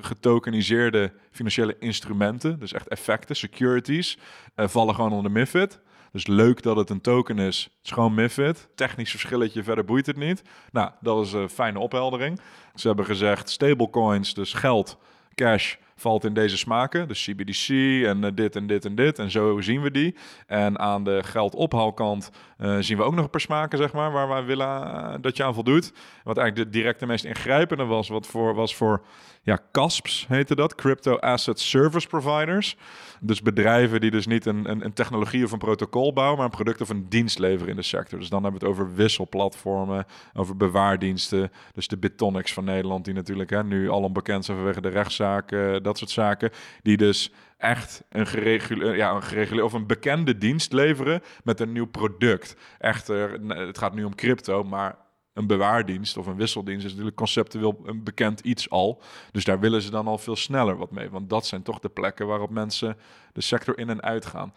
[0.00, 2.58] getokeniseerde financiële instrumenten.
[2.58, 4.18] Dus echt effecten, securities.
[4.54, 5.80] eh, vallen gewoon onder MIFID.
[6.12, 7.62] Dus leuk dat het een token is.
[7.62, 8.68] Het is gewoon MIFID.
[8.74, 10.42] Technisch verschilletje, verder boeit het niet.
[10.72, 12.40] Nou, dat is een fijne opheldering.
[12.74, 14.98] Ze hebben gezegd stablecoins, dus geld,
[15.34, 17.08] cash valt in deze smaken.
[17.08, 17.68] Dus CBDC
[18.06, 19.18] en eh, dit en dit en dit.
[19.18, 20.16] En zo zien we die.
[20.46, 24.28] En aan de geldophaalkant eh, zien we ook nog een paar smaken, zeg maar, waar
[24.28, 25.92] wij willen eh, dat je aan voldoet.
[26.24, 29.02] Wat eigenlijk de direct de meest ingrijpende was, wat voor, was voor
[29.42, 32.76] ja, CASPs heette dat, Crypto Asset Service Providers.
[33.20, 36.50] Dus bedrijven die dus niet een, een, een technologie of een protocol bouwen, maar een
[36.50, 38.18] product of een dienst leveren in de sector.
[38.18, 41.52] Dus dan hebben we het over wisselplatformen, over bewaardiensten.
[41.72, 45.82] Dus de Bitonics van Nederland, die natuurlijk hè, nu al onbekend zijn vanwege de rechtszaken,
[45.90, 46.50] dat soort zaken.
[46.82, 51.86] Die dus echt een gereguleerd, ja, een of een bekende dienst leveren met een nieuw
[51.86, 52.56] product.
[52.78, 54.96] Echter, het gaat nu om crypto, maar
[55.32, 59.02] een bewaardienst of een wisseldienst is natuurlijk conceptueel een bekend iets al.
[59.32, 61.10] Dus daar willen ze dan al veel sneller wat mee.
[61.10, 62.96] Want dat zijn toch de plekken waarop mensen
[63.32, 64.52] de sector in en uit gaan.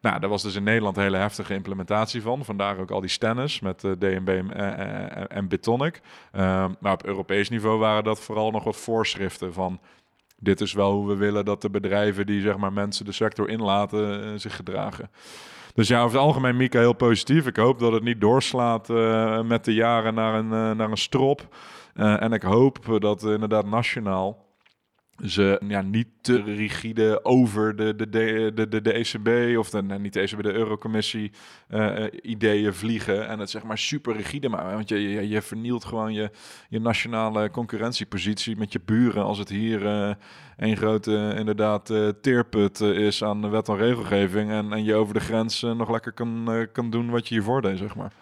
[0.00, 2.44] Nou, daar was dus in Nederland een hele heftige implementatie van.
[2.44, 6.00] Vandaar ook al die stennis met uh, DNB en, en, en Bitonic.
[6.32, 9.80] Um, maar op Europees niveau waren dat vooral nog wat voorschriften van...
[10.42, 13.48] dit is wel hoe we willen dat de bedrijven die zeg maar, mensen de sector
[13.48, 15.10] inlaten uh, zich gedragen.
[15.74, 17.46] Dus ja, over het algemeen, Mika, heel positief.
[17.46, 20.96] Ik hoop dat het niet doorslaat uh, met de jaren naar een, uh, naar een
[20.96, 21.54] strop.
[21.94, 24.44] En ik hoop dat inderdaad nationaal
[25.22, 28.08] ze ja, niet te rigide over de, de,
[28.54, 31.32] de, de, ECB of de, niet de ECB, de Eurocommissie
[31.70, 34.72] uh, ideeën vliegen en het zeg maar super rigide maken.
[34.72, 36.30] Want je, je, vernielt gewoon je,
[36.68, 40.14] je nationale concurrentiepositie met je buren als het hier uh,
[40.56, 45.20] een grote inderdaad teerput is aan de wet en regelgeving en, en je over de
[45.20, 48.12] grens nog lekker kan, kan doen wat je hiervoor deed, zeg maar.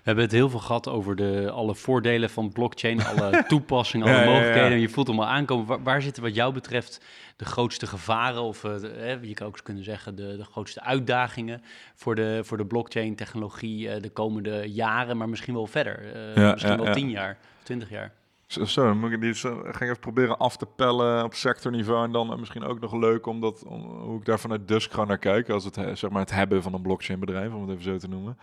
[0.00, 4.24] We hebben het heel veel gehad over de, alle voordelen van blockchain, alle toepassingen, alle
[4.24, 4.78] mogelijkheden.
[4.78, 5.66] Je voelt hem al aankomen.
[5.66, 7.04] Waar, waar, zitten wat jou betreft
[7.36, 10.82] de grootste gevaren of uh, de, je kan ook eens kunnen zeggen de, de grootste
[10.82, 11.62] uitdagingen
[11.94, 16.16] voor de, voor de blockchain technologie uh, de komende jaren, maar misschien wel verder.
[16.36, 18.12] Uh, misschien wel tien jaar, twintig jaar.
[18.46, 21.34] Zo, zo, dan moet ik die, zo, ga ik even proberen af te pellen op
[21.34, 22.04] sectorniveau.
[22.04, 25.18] En dan misschien ook nog leuk omdat, om, hoe ik daar vanuit Dusk gewoon naar
[25.18, 25.48] kijk.
[25.48, 28.08] Als het, zeg maar, het hebben van een blockchain bedrijf, om het even zo te
[28.08, 28.38] noemen.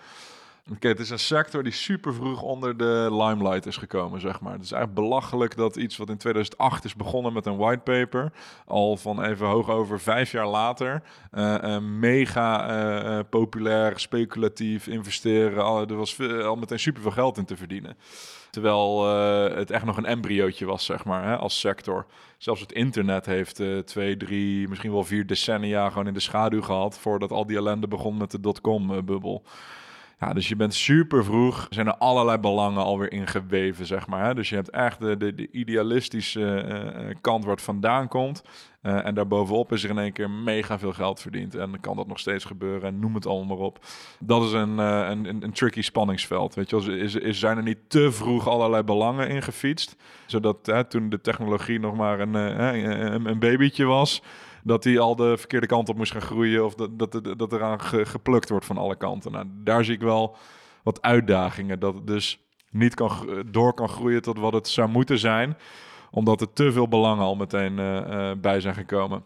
[0.71, 4.53] Oké, het is een sector die super vroeg onder de limelight is gekomen, zeg maar.
[4.53, 8.31] Het is eigenlijk belachelijk dat iets wat in 2008 is begonnen met een whitepaper,
[8.65, 11.03] al van even hoog over vijf jaar later,
[11.33, 15.63] uh, uh, mega uh, populair, speculatief investeren.
[15.63, 17.97] Al, er was al meteen super veel geld in te verdienen.
[18.49, 19.05] Terwijl
[19.55, 22.05] het echt nog een embryootje was, zeg maar, hè, als sector.
[22.37, 26.99] Zelfs het internet heeft twee, drie, misschien wel vier decennia gewoon in de schaduw gehad...
[26.99, 29.43] voordat al die ellende begon met de dotcom-bubbel.
[30.19, 31.67] Ja, dus je bent super vroeg.
[31.69, 34.25] Zijn er allerlei belangen alweer ingeweven, zeg maar.
[34.25, 34.33] Hè?
[34.33, 38.43] Dus je hebt echt de, de, de idealistische uh, kant waar het vandaan komt.
[38.83, 41.55] Uh, en daarbovenop is er in één keer mega veel geld verdiend.
[41.55, 42.87] En kan dat nog steeds gebeuren.
[42.87, 43.85] En noem het allemaal maar op.
[44.19, 46.55] Dat is een, een, een, tricky spanningsveld.
[46.55, 49.95] Weet je wel, is, is, zijn er niet te vroeg allerlei belangen ingefietst?
[50.25, 54.21] Zodat toen de technologie nog maar een, een, een babytje was
[54.67, 56.65] dat hij al de verkeerde kant op moest gaan groeien.
[56.65, 59.31] Of dat, dat, dat, eraan geplukt wordt van alle kanten.
[59.31, 60.35] Nou, daar zie ik wel
[60.83, 61.79] wat uitdagingen.
[61.79, 62.39] Dat het dus
[62.71, 63.11] niet kan,
[63.45, 65.57] door kan groeien tot wat het zou moeten zijn.
[66.11, 69.23] Omdat er te veel belangen al meteen uh, uh, bij zijn gekomen.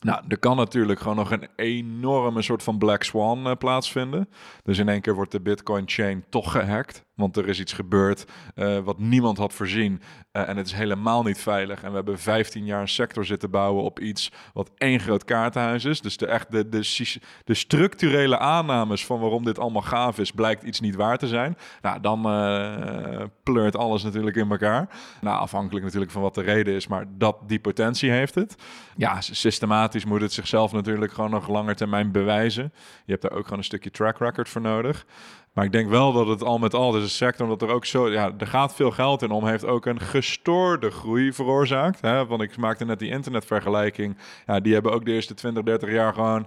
[0.00, 4.28] Nou, er kan natuurlijk gewoon nog een enorme soort van Black Swan uh, plaatsvinden.
[4.62, 7.04] Dus in één keer wordt de Bitcoin chain toch gehackt.
[7.20, 10.00] Want er is iets gebeurd uh, wat niemand had voorzien.
[10.32, 11.82] Uh, en het is helemaal niet veilig.
[11.82, 15.84] En we hebben 15 jaar een sector zitten bouwen op iets wat één groot kaartenhuis
[15.84, 16.00] is.
[16.00, 20.62] Dus de, echt de, de, de structurele aannames van waarom dit allemaal gaaf is, blijkt
[20.62, 21.56] iets niet waar te zijn.
[21.82, 24.88] Nou, dan uh, pleurt alles natuurlijk in elkaar.
[25.20, 28.56] Nou, afhankelijk natuurlijk van wat de reden is, maar dat die potentie heeft het.
[28.96, 32.72] Ja, systematisch moet het zichzelf natuurlijk gewoon nog langer termijn bewijzen.
[33.04, 35.06] Je hebt daar ook gewoon een stukje track record voor nodig.
[35.52, 38.10] Maar ik denk wel dat het al met al, dus sector, omdat er ook zo,
[38.10, 42.00] ja, er gaat veel geld in om, heeft ook een gestoorde groei veroorzaakt.
[42.00, 42.26] Hè?
[42.26, 44.16] Want ik maakte net die internetvergelijking.
[44.46, 46.46] Ja, die hebben ook de eerste 20, 30 jaar gewoon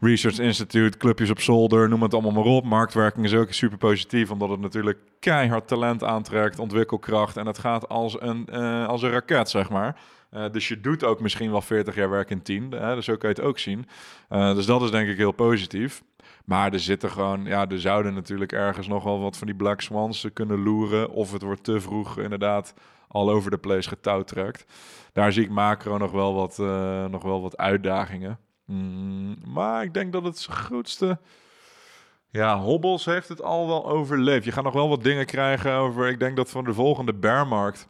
[0.00, 2.64] Research Institute, clubjes op zolder, noem het allemaal maar op.
[2.64, 7.36] Marktwerking is ook super positief, omdat het natuurlijk keihard talent aantrekt, ontwikkelkracht.
[7.36, 10.00] En het gaat als een, uh, als een raket, zeg maar.
[10.34, 12.70] Uh, dus je doet ook misschien wel 40 jaar werk in 10.
[12.70, 12.94] Hè?
[12.94, 13.86] Dus zo kan je het ook zien.
[14.30, 16.02] Uh, dus dat is denk ik heel positief.
[16.48, 19.80] Maar er zitten gewoon, ja, er zouden natuurlijk ergens nog wel wat van die Black
[19.80, 21.10] Swans kunnen loeren.
[21.10, 22.74] Of het wordt te vroeg inderdaad
[23.08, 24.64] al over de place getouwtrekt.
[25.12, 28.38] Daar zie ik macro nog wel wat, uh, nog wel wat uitdagingen.
[28.64, 31.18] Mm, maar ik denk dat het grootste...
[32.30, 34.44] Ja, Hobbels heeft het al wel overleefd.
[34.44, 36.08] Je gaat nog wel wat dingen krijgen over...
[36.08, 37.88] Ik denk dat van de volgende bearmarkt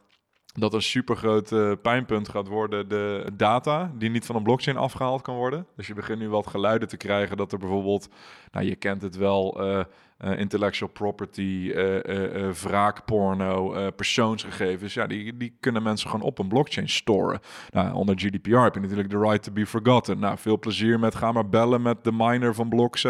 [0.54, 4.76] dat een super groot uh, pijnpunt gaat worden de data die niet van een blockchain
[4.76, 5.66] afgehaald kan worden.
[5.76, 8.08] Dus je begint nu wat geluiden te krijgen dat er bijvoorbeeld,
[8.52, 9.84] nou je kent het wel, uh,
[10.24, 14.94] uh, intellectual property, uh, wraakporno, persoonsgegevens.
[14.94, 17.40] Ja, die, die kunnen mensen gewoon op een blockchain storen.
[17.70, 20.18] Nou, onder GDPR heb je natuurlijk de right to be forgotten.
[20.18, 23.04] Nou, veel plezier met ga maar bellen met de miner van blok 16.218.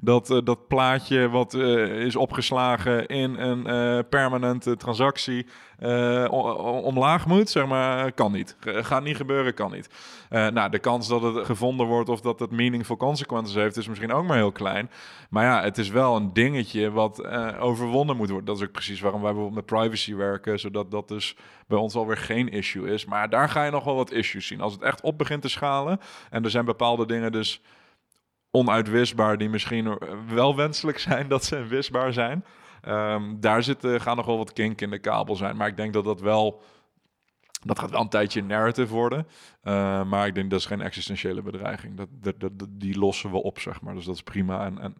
[0.00, 3.64] Dat, dat plaatje wat is opgeslagen in een
[4.08, 5.46] permanente transactie
[6.82, 8.56] omlaag moet, zeg maar, kan niet.
[8.60, 9.88] Gaat niet gebeuren, kan niet.
[10.30, 13.88] Uh, nou, de kans dat het gevonden wordt of dat het meaningful consequences heeft, is
[13.88, 14.90] misschien ook maar heel klein.
[15.30, 18.46] Maar ja, het is wel een dingetje wat uh, overwonnen moet worden.
[18.46, 21.36] Dat is ook precies waarom wij bijvoorbeeld met privacy werken, zodat dat dus
[21.66, 23.04] bij ons alweer geen issue is.
[23.04, 24.60] Maar daar ga je nog wel wat issues zien.
[24.60, 27.62] Als het echt op begint te schalen en er zijn bepaalde dingen dus
[28.50, 32.44] onuitwisbaar die misschien wel wenselijk zijn dat ze wisbaar zijn.
[32.88, 35.56] Um, daar zit, uh, gaan nog wel wat kink in de kabel zijn.
[35.56, 36.62] Maar ik denk dat dat wel...
[37.62, 39.26] Dat gaat wel een tijdje narrative worden.
[39.64, 41.96] Uh, maar ik denk dat is geen existentiële bedreiging.
[41.96, 43.94] Dat, dat, die lossen we op, zeg maar.
[43.94, 44.64] Dus dat is prima.
[44.64, 44.96] En, en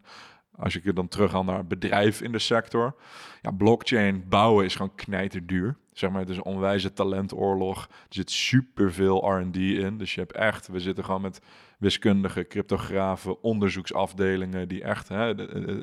[0.57, 2.95] als ik dan terug ga naar bedrijf in de sector.
[3.41, 5.75] Ja, blockchain bouwen is gewoon knijterduur.
[5.93, 7.85] Zeg maar, het is een onwijze talentoorlog.
[7.85, 9.97] Er zit superveel R&D in.
[9.97, 11.41] Dus je hebt echt, we zitten gewoon met
[11.77, 15.33] wiskundigen, cryptografen, onderzoeksafdelingen die echt hè,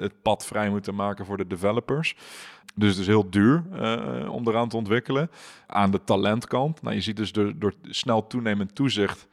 [0.01, 2.17] het pad vrij moeten maken voor de developers.
[2.75, 5.31] Dus het is heel duur uh, om eraan te ontwikkelen.
[5.67, 9.29] Aan de talentkant, nou, je ziet dus door, door snel toenemend toezicht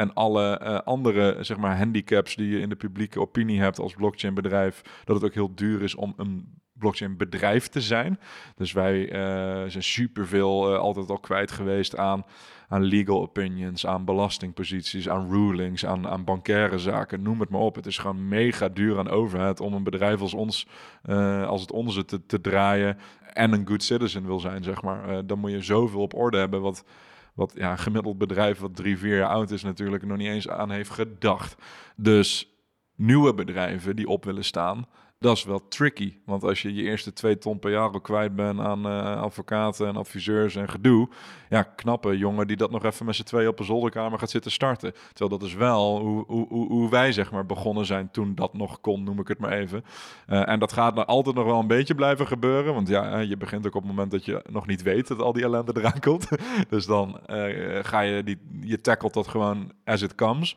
[0.00, 3.94] en alle uh, andere zeg maar, handicaps die je in de publieke opinie hebt als
[3.94, 8.20] blockchain-bedrijf, dat het ook heel duur is om een blockchain bedrijf te zijn.
[8.56, 12.24] Dus wij uh, zijn superveel uh, altijd al kwijt geweest aan,
[12.68, 17.74] aan legal opinions, aan belastingposities, aan rulings, aan, aan bankaire zaken, noem het maar op.
[17.74, 20.66] Het is gewoon mega duur aan overheid om een bedrijf als ons,
[21.46, 22.98] als het onze te, te draaien
[23.32, 25.26] en een good citizen wil zijn, zeg maar.
[25.26, 26.84] dan moet je zoveel op orde hebben wat
[27.34, 30.70] wat ja, gemiddeld bedrijf wat drie, vier jaar oud is natuurlijk nog niet eens aan
[30.70, 31.56] heeft gedacht.
[31.96, 32.48] Dus
[32.94, 34.86] nieuwe bedrijven die op willen staan,
[35.20, 36.14] dat is wel tricky.
[36.24, 39.86] Want als je je eerste twee ton per jaar al kwijt bent aan uh, advocaten
[39.86, 41.08] en adviseurs en gedoe.
[41.48, 44.50] Ja, knappe jongen die dat nog even met z'n twee op een zolderkamer gaat zitten
[44.50, 44.92] starten.
[45.12, 48.80] Terwijl dat is wel hoe, hoe, hoe wij zeg maar begonnen zijn toen dat nog
[48.80, 49.84] kon, noem ik het maar even.
[50.28, 52.74] Uh, en dat gaat nou altijd nog wel een beetje blijven gebeuren.
[52.74, 55.32] Want ja, je begint ook op het moment dat je nog niet weet dat al
[55.32, 56.28] die ellende eraan komt.
[56.68, 60.56] dus dan uh, ga je die, je tackelt dat gewoon as it comes.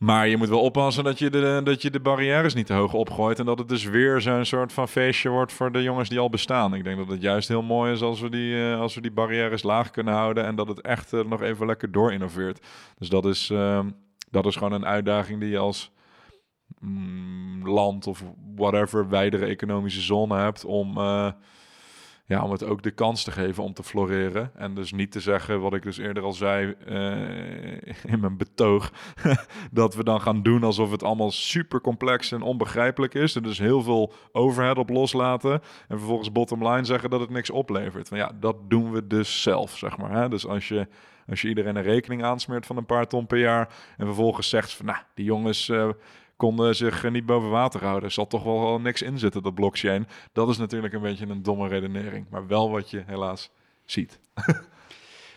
[0.00, 2.92] Maar je moet wel oppassen dat je, de, dat je de barrières niet te hoog
[2.92, 3.38] opgooit.
[3.38, 6.28] En dat het dus weer zo'n soort van feestje wordt voor de jongens die al
[6.28, 6.74] bestaan.
[6.74, 9.10] Ik denk dat het juist heel mooi is als we die, uh, als we die
[9.10, 10.44] barrières laag kunnen houden.
[10.44, 12.66] En dat het echt uh, nog even lekker door innoveert.
[12.98, 13.84] Dus dat is, uh,
[14.30, 15.92] dat is gewoon een uitdaging die je als
[16.78, 18.24] mm, land of
[18.56, 21.30] whatever wijdere economische zone hebt om, uh,
[22.30, 24.50] ja, om het ook de kans te geven om te floreren.
[24.54, 26.92] En dus niet te zeggen, wat ik dus eerder al zei uh,
[28.12, 28.92] in mijn betoog,
[29.70, 33.36] dat we dan gaan doen alsof het allemaal super complex en onbegrijpelijk is.
[33.36, 35.52] En dus heel veel overhead op loslaten.
[35.88, 38.10] En vervolgens bottom line zeggen dat het niks oplevert.
[38.10, 40.12] Maar ja, dat doen we dus zelf, zeg maar.
[40.12, 40.28] Hè?
[40.28, 40.86] Dus als je
[41.28, 44.72] als je iedereen een rekening aansmeert van een paar ton per jaar en vervolgens zegt
[44.72, 45.88] van, nou, die jongens uh,
[46.40, 50.06] konden zich niet boven water houden, er zal toch wel niks in zitten, dat blockchain.
[50.32, 53.50] Dat is natuurlijk een beetje een domme redenering, maar wel wat je helaas
[53.84, 54.20] ziet.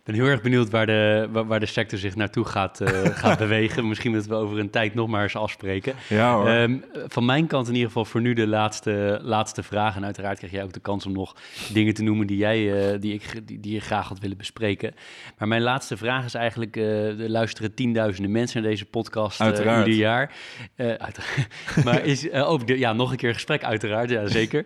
[0.04, 2.90] ben heel erg benieuwd waar de, waar de sector zich naartoe gaat, uh,
[3.22, 3.88] gaat bewegen.
[3.88, 5.94] Misschien dat we over een tijd nog maar eens afspreken.
[6.10, 6.50] Ja, hoor.
[6.50, 9.96] Um, van mijn kant in ieder geval voor nu de laatste, laatste vraag.
[9.96, 11.36] En uiteraard krijg jij ook de kans om nog
[11.74, 14.94] dingen te noemen die, jij, uh, die, ik, die, die je graag had willen bespreken.
[15.38, 19.88] Maar mijn laatste vraag is eigenlijk, uh, er luisteren tienduizenden mensen naar deze podcast ieder
[19.88, 20.34] jaar.
[20.78, 21.48] uiteraard.
[21.86, 24.66] maar is ook, de, ja, nog een keer gesprek uiteraard, ja zeker.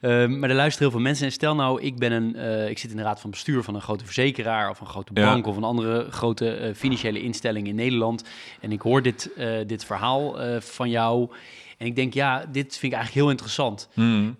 [0.00, 1.26] Ehm, maar er luisteren heel veel mensen.
[1.26, 2.36] En stel nou, ik, ben een,
[2.70, 5.46] ik zit in de raad van bestuur van een grote verzekeraar of een grote bank
[5.46, 8.24] of een andere grote uh, financiële instelling in Nederland.
[8.60, 11.30] En ik hoor dit, uh, dit verhaal uh, van jou.
[11.78, 13.88] En ik denk, ja, dit vind ik eigenlijk heel interessant.
[13.94, 14.36] Mm.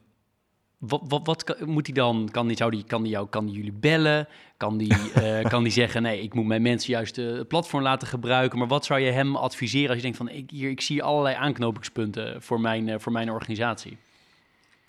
[0.78, 2.28] Wat, wat, wat moet hij dan?
[2.30, 4.28] Kan die, zou die, kan die jou, kan die jullie bellen?
[4.56, 4.94] Kan die,
[5.42, 8.58] kan die zeggen, nee, ik moet mijn mensen juist het platform laten gebruiken?
[8.58, 11.36] Maar wat zou je hem adviseren als je denkt van, ik, hier, ik zie allerlei
[11.36, 13.96] aanknopingspunten voor mijn, voor mijn organisatie?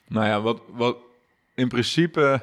[0.07, 0.97] Nou ja, wat, wat
[1.55, 2.41] in principe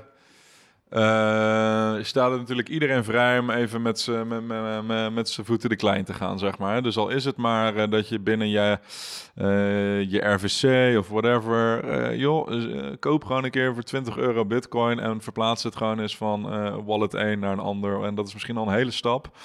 [0.94, 5.76] uh, staat er natuurlijk iedereen vrij om even met z'n met, met, met voeten de
[5.76, 6.82] klein te gaan, zeg maar.
[6.82, 8.78] Dus al is het maar uh, dat je binnen je,
[9.36, 12.48] uh, je RVC of whatever, joh,
[13.00, 16.42] koop gewoon een keer voor 20 euro bitcoin en verplaats het gewoon eens van
[16.84, 18.04] wallet 1 naar een ander.
[18.04, 19.36] En dat is misschien al een hele stap,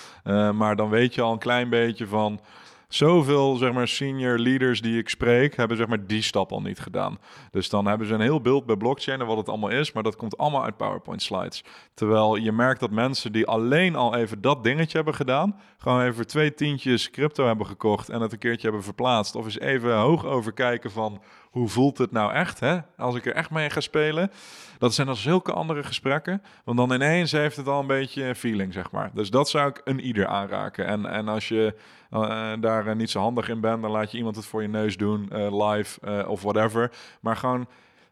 [0.54, 2.40] maar dan weet je al een klein beetje van
[2.90, 6.80] zoveel zeg maar, senior leaders die ik spreek, hebben zeg maar, die stap al niet
[6.80, 7.20] gedaan.
[7.52, 10.04] Dus dan hebben ze een heel beeld bij blockchain en wat het allemaal is, maar
[10.04, 11.64] dat komt allemaal uit PowerPoint slides.
[11.94, 16.28] Terwijl je merkt dat mensen die alleen al even dat dingetje hebben gedaan, gewoon even
[16.28, 19.36] twee tientjes crypto hebben gekocht en het een keertje hebben verplaatst.
[19.36, 22.78] Of eens even hoog over kijken van hoe voelt het nou echt, hè?
[22.98, 24.32] als ik er echt mee ga spelen.
[24.78, 28.74] Dat zijn dan zulke andere gesprekken, want dan ineens heeft het al een beetje feeling,
[28.74, 29.12] zeg maar.
[29.14, 30.86] Dus dat zou ik een ieder aanraken.
[30.86, 31.76] En, en als je
[32.12, 34.68] uh, daar uh, niet zo handig in bent, dan laat je iemand het voor je
[34.68, 36.92] neus doen, uh, live of whatever.
[37.22, 37.68] Maar gewoon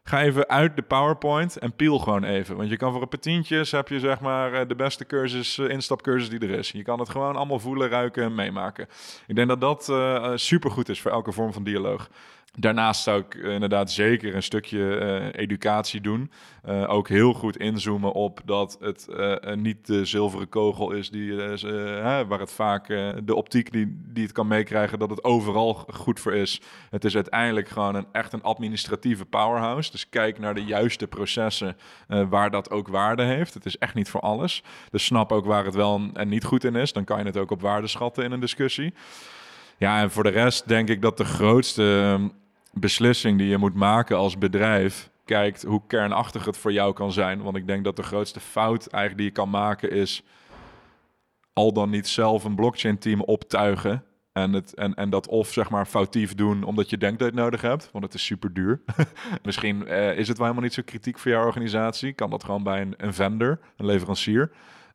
[0.08, 2.56] ga even uit de PowerPoint en peel gewoon even.
[2.56, 6.30] Want je kan voor een paar tientjes heb je zeg maar de beste cursus, instapcursus
[6.30, 6.70] die er is.
[6.70, 8.88] Je kan het gewoon allemaal voelen, ruiken en meemaken.
[9.26, 12.08] Ik denk dat dat uh, super goed is voor elke vorm van dialoog.
[12.56, 16.30] Daarnaast zou ik eh, inderdaad zeker een stukje uh, educatie doen.
[16.68, 19.08] Uh, ook heel goed inzoomen op dat het
[19.54, 21.36] niet de zilveren kogel is die,
[22.28, 22.86] waar het vaak
[23.24, 26.60] de optiek die, die het kan meekrijgen, dat het overal goed voor is.
[26.90, 29.90] Het is uiteindelijk gewoon een, echt een administratieve powerhouse.
[29.90, 31.76] Dus kijk naar de juiste processen
[32.28, 33.54] waar dat ook waarde heeft.
[33.54, 34.62] Het is echt niet voor alles.
[34.90, 36.92] Dus snap ook waar het wel en niet goed in is.
[36.92, 38.94] Dan kan je het ook op waarde schatten in een discussie.
[39.78, 42.28] Ja, en voor de rest denk ik dat de grootste ehm,
[42.72, 47.42] beslissing die je moet maken als bedrijf kijkt hoe kernachtig het voor jou kan zijn.
[47.42, 50.22] Want ik denk dat de grootste fout eigenlijk die je kan maken is
[51.52, 54.04] al dan niet zelf een blockchain team optuigen.
[54.32, 57.34] En, het, en, en dat of zeg maar foutief doen omdat je denkt dat je
[57.34, 58.80] het nodig hebt, want het is super duur.
[59.42, 62.12] Misschien eh, is het wel helemaal niet zo kritiek voor jouw organisatie.
[62.12, 64.50] Kan dat gewoon bij een, een vendor, een leverancier.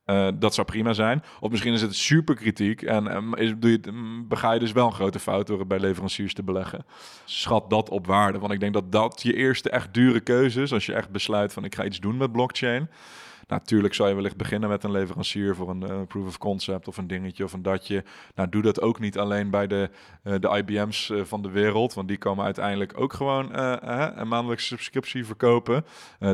[0.05, 1.23] Uh, dat zou prima zijn.
[1.39, 3.79] Of misschien is het super kritiek en um, is, doe je,
[4.27, 6.85] bega je dus wel een grote fout door het bij leveranciers te beleggen.
[7.25, 10.73] Schat dat op waarde, want ik denk dat dat je eerste echt dure keuze is
[10.73, 12.89] als je echt besluit van ik ga iets doen met blockchain.
[13.47, 16.97] Natuurlijk zou je wellicht beginnen met een leverancier voor een uh, proof of concept of
[16.97, 18.03] een dingetje of een datje.
[18.35, 19.89] Nou, doe dat ook niet alleen bij de,
[20.23, 23.57] uh, de IBM's van de wereld, want die komen uiteindelijk ook gewoon
[24.19, 25.85] een maandelijkse subscriptie verkopen.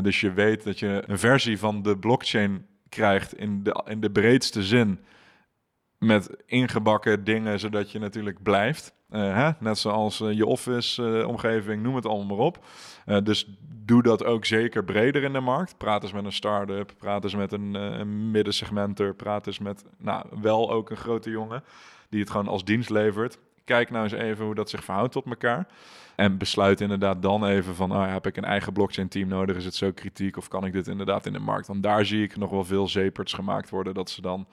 [0.02, 4.10] dus je weet dat je een versie van de blockchain krijgt in de, in de
[4.10, 5.00] breedste zin.
[5.98, 8.94] Met ingebakken dingen, zodat je natuurlijk blijft.
[9.10, 9.50] Uh, hè?
[9.58, 12.64] Net zoals uh, je office-omgeving, uh, noem het allemaal maar op.
[13.24, 13.46] dus
[13.84, 15.76] doe dat ook zeker breder in de markt.
[15.78, 20.26] Praat eens met een start-up, praat eens met een, een middensegmenter, praat eens met nou,
[20.40, 21.64] wel ook een grote jongen
[22.08, 23.38] die het gewoon als dienst levert.
[23.64, 25.66] Kijk nou eens even hoe dat zich verhoudt tot elkaar.
[26.20, 29.56] En besluit inderdaad dan even van, ah, heb ik een eigen blockchain team nodig?
[29.56, 31.66] Is het zo kritiek of kan ik dit inderdaad in de markt?
[31.66, 34.46] Want daar zie ik nog wel veel zeeperts gemaakt worden dat ze dan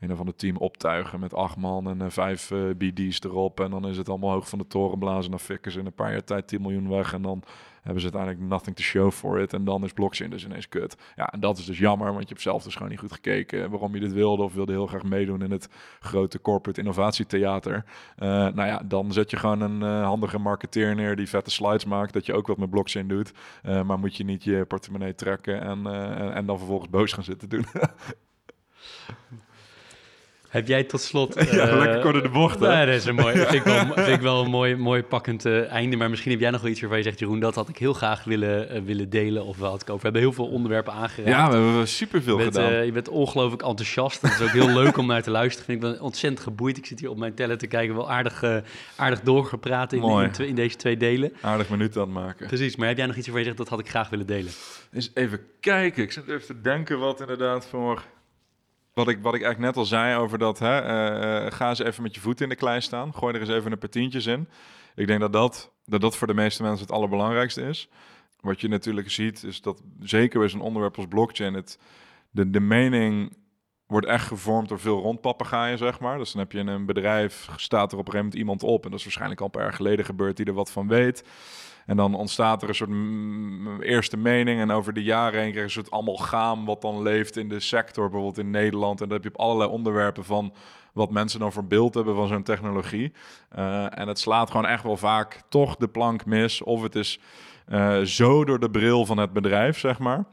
[0.00, 3.60] een of ander team optuigen met acht man en vijf BD's erop.
[3.60, 5.30] En dan is het allemaal hoog van de toren blazen.
[5.30, 7.12] Dan fikken ze in een paar jaar tijd 10 miljoen weg.
[7.12, 7.42] En dan
[7.84, 9.52] hebben ze uiteindelijk nothing to show for it.
[9.52, 10.96] En dan is blockchain dus ineens kut.
[11.16, 13.70] Ja, en dat is dus jammer, want je hebt zelf dus gewoon niet goed gekeken
[13.70, 14.42] waarom je dit wilde.
[14.42, 15.68] Of wilde heel graag meedoen in het
[16.00, 17.84] grote corporate innovatietheater.
[18.18, 21.84] Uh, nou ja, dan zet je gewoon een uh, handige marketeer neer die vette slides
[21.84, 22.12] maakt.
[22.12, 23.32] Dat je ook wat met blockchain doet.
[23.62, 27.24] Uh, maar moet je niet je portemonnee trekken en, en, en dan vervolgens boos gaan
[27.24, 27.66] zitten doen.
[30.54, 31.34] Heb jij tot slot...
[31.50, 32.68] ja, uh, lekker kort de bocht, hè?
[32.68, 35.44] Nee, dat is een mooi, vind, ik wel, vind ik wel een mooi, mooi pakkend
[35.44, 35.96] uh, einde.
[35.96, 37.18] Maar misschien heb jij nog wel iets waarvan je zegt...
[37.18, 39.94] Jeroen, dat had ik heel graag willen, uh, willen delen of wat ik over.
[39.94, 41.30] We hebben heel veel onderwerpen aangeraakt.
[41.30, 42.86] Ja, we hebben superveel je bent, gedaan.
[42.86, 44.22] je bent ongelooflijk enthousiast.
[44.22, 45.64] Het is ook heel leuk om naar te luisteren.
[45.64, 46.76] Vind ik ben ontzettend geboeid.
[46.76, 47.94] Ik zit hier op mijn teller te kijken.
[47.94, 48.44] Wel aardig,
[48.96, 51.32] aardig doorgepraat in, in, in, in, deze twee delen.
[51.40, 52.46] Aardig minuten aan het maken.
[52.46, 52.76] Precies.
[52.76, 53.58] Maar heb jij nog iets waarvan je zegt...
[53.58, 54.52] dat had ik graag willen delen?
[54.92, 56.02] Eens even kijken.
[56.02, 58.02] Ik zit even te denken wat inderdaad voor...
[58.94, 60.80] Wat ik, wat ik eigenlijk net al zei over dat, hè,
[61.44, 63.14] uh, ga eens even met je voet in de klei staan.
[63.14, 64.48] Gooi er eens even een paar tientjes in.
[64.94, 67.88] Ik denk dat dat, dat dat voor de meeste mensen het allerbelangrijkste is.
[68.40, 71.78] Wat je natuurlijk ziet, is dat zeker bij zo'n onderwerp als blockchain, het,
[72.30, 73.36] de, de mening
[73.86, 76.18] wordt echt gevormd door veel rondpapagaaien, zeg maar.
[76.18, 78.84] Dus dan heb je in een bedrijf, staat er op een gegeven moment iemand op,
[78.84, 81.24] en dat is waarschijnlijk al een paar jaar geleden gebeurd, die er wat van weet.
[81.86, 84.60] En dan ontstaat er een soort eerste mening.
[84.60, 87.48] En over de jaren heen krijg je een soort allemaal gaam wat dan leeft in
[87.48, 89.00] de sector, bijvoorbeeld in Nederland.
[89.00, 90.54] En dan heb je op allerlei onderwerpen van
[90.92, 93.12] wat mensen dan voor beeld hebben van zo'n technologie.
[93.58, 96.62] Uh, en het slaat gewoon echt wel vaak toch de plank mis.
[96.62, 97.20] Of het is
[97.68, 100.24] uh, zo door de bril van het bedrijf, zeg maar.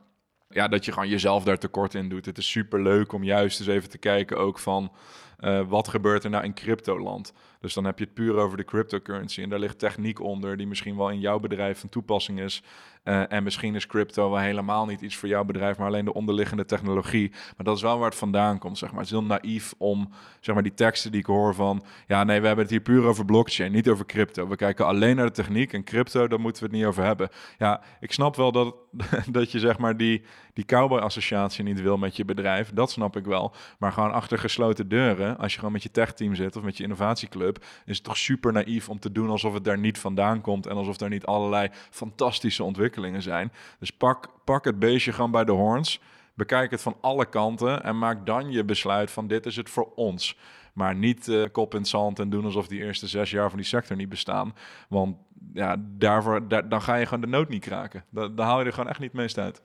[0.49, 2.25] Ja, dat je gewoon jezelf daar tekort in doet.
[2.25, 4.91] Het is super leuk om juist eens even te kijken ook van...
[5.39, 7.33] Uh, wat gebeurt er nou in cryptoland?
[7.61, 9.41] Dus dan heb je het puur over de cryptocurrency.
[9.41, 12.63] En daar ligt techniek onder die misschien wel in jouw bedrijf van toepassing is.
[13.03, 16.13] Uh, en misschien is crypto wel helemaal niet iets voor jouw bedrijf, maar alleen de
[16.13, 17.29] onderliggende technologie.
[17.29, 18.99] Maar dat is wel waar het vandaan komt, zeg maar.
[18.99, 20.09] Het is heel naïef om,
[20.39, 21.83] zeg maar, die teksten die ik hoor van...
[22.07, 24.47] Ja, nee, we hebben het hier puur over blockchain, niet over crypto.
[24.47, 27.29] We kijken alleen naar de techniek en crypto, daar moeten we het niet over hebben.
[27.57, 28.75] Ja, ik snap wel dat,
[29.31, 32.71] dat je, zeg maar, die, die cowboy-associatie niet wil met je bedrijf.
[32.73, 33.53] Dat snap ik wel.
[33.79, 36.83] Maar gewoon achter gesloten deuren, als je gewoon met je tech-team zit of met je
[36.83, 37.50] innovatieclub...
[37.59, 40.65] is het toch super naïef om te doen alsof het daar niet vandaan komt...
[40.65, 43.51] en alsof daar niet allerlei fantastische ontwikkelingen zijn.
[43.79, 45.99] Dus pak, pak het beestje gewoon bij de horns.
[46.33, 49.91] Bekijk het van alle kanten en maak dan je besluit van dit is het voor
[49.95, 50.37] ons.
[50.73, 53.57] Maar niet uh, kop in het zand en doen alsof die eerste zes jaar van
[53.57, 54.55] die sector niet bestaan.
[54.89, 55.17] Want
[55.53, 58.03] ja, daarvoor, daar, dan ga je gewoon de nood niet kraken.
[58.09, 59.61] Daar haal je er gewoon echt niet meest uit.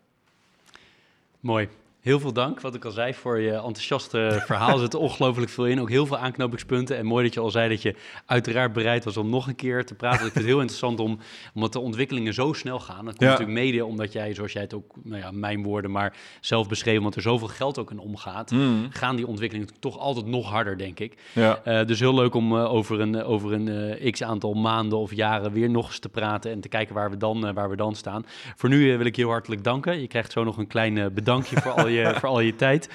[1.40, 1.68] Mooi.
[2.06, 4.74] Heel veel dank, wat ik al zei, voor je enthousiaste verhaal.
[4.74, 6.96] Er zit ongelooflijk veel in, ook heel veel aanknopingspunten.
[6.96, 7.94] En mooi dat je al zei dat je
[8.26, 10.26] uiteraard bereid was om nog een keer te praten.
[10.26, 11.18] Ik vind het heel interessant om,
[11.54, 13.04] omdat de ontwikkelingen zo snel gaan.
[13.04, 13.26] Dat komt ja.
[13.26, 16.98] natuurlijk mede omdat jij, zoals jij het ook, nou ja, mijn woorden, maar zelf beschreven,
[16.98, 18.86] omdat er zoveel geld ook in omgaat, mm.
[18.90, 21.18] gaan die ontwikkelingen toch altijd nog harder, denk ik.
[21.32, 21.60] Ja.
[21.64, 23.66] Uh, dus heel leuk om uh, over een, over een
[24.02, 27.10] uh, x aantal maanden of jaren weer nog eens te praten en te kijken waar
[27.10, 28.26] we dan, waar we dan staan.
[28.56, 30.00] Voor nu wil ik je heel hartelijk danken.
[30.00, 32.88] Je krijgt zo nog een klein bedankje voor al je voor al je tijd.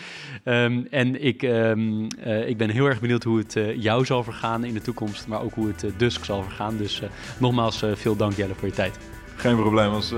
[0.44, 4.24] Um, en ik, um, uh, ik ben heel erg benieuwd hoe het uh, jou zal
[4.24, 6.78] vergaan in de toekomst, maar ook hoe het uh, Dusk zal vergaan.
[6.78, 7.02] Dus
[7.38, 8.98] nogmaals veel dank Jelle voor je tijd.
[9.36, 10.14] Geen probleem, het was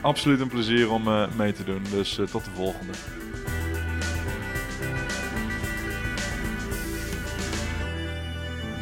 [0.00, 1.02] absoluut een plezier om
[1.36, 1.82] mee te doen.
[1.90, 2.92] Dus tot de volgende.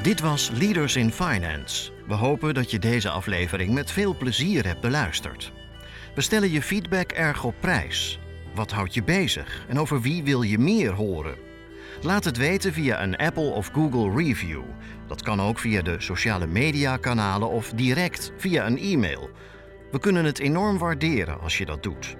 [0.03, 1.91] Dit was Leaders in Finance.
[2.07, 5.53] We hopen dat je deze aflevering met veel plezier hebt beluisterd.
[6.14, 8.20] We stellen je feedback erg op prijs.
[8.55, 11.34] Wat houdt je bezig en over wie wil je meer horen?
[12.03, 14.62] Laat het weten via een Apple of Google review.
[15.07, 19.30] Dat kan ook via de sociale media kanalen of direct via een e-mail.
[19.90, 22.16] We kunnen het enorm waarderen als je dat doet.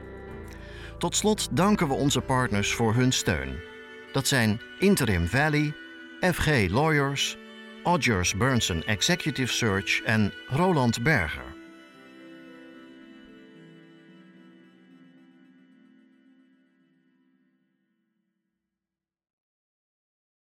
[0.99, 3.61] Tot slot danken we onze partners voor hun steun.
[4.13, 5.75] Dat zijn Interim Valley,
[6.21, 7.39] FG Lawyers,
[7.83, 11.50] Odgers Burnson Executive Search en Roland Berger.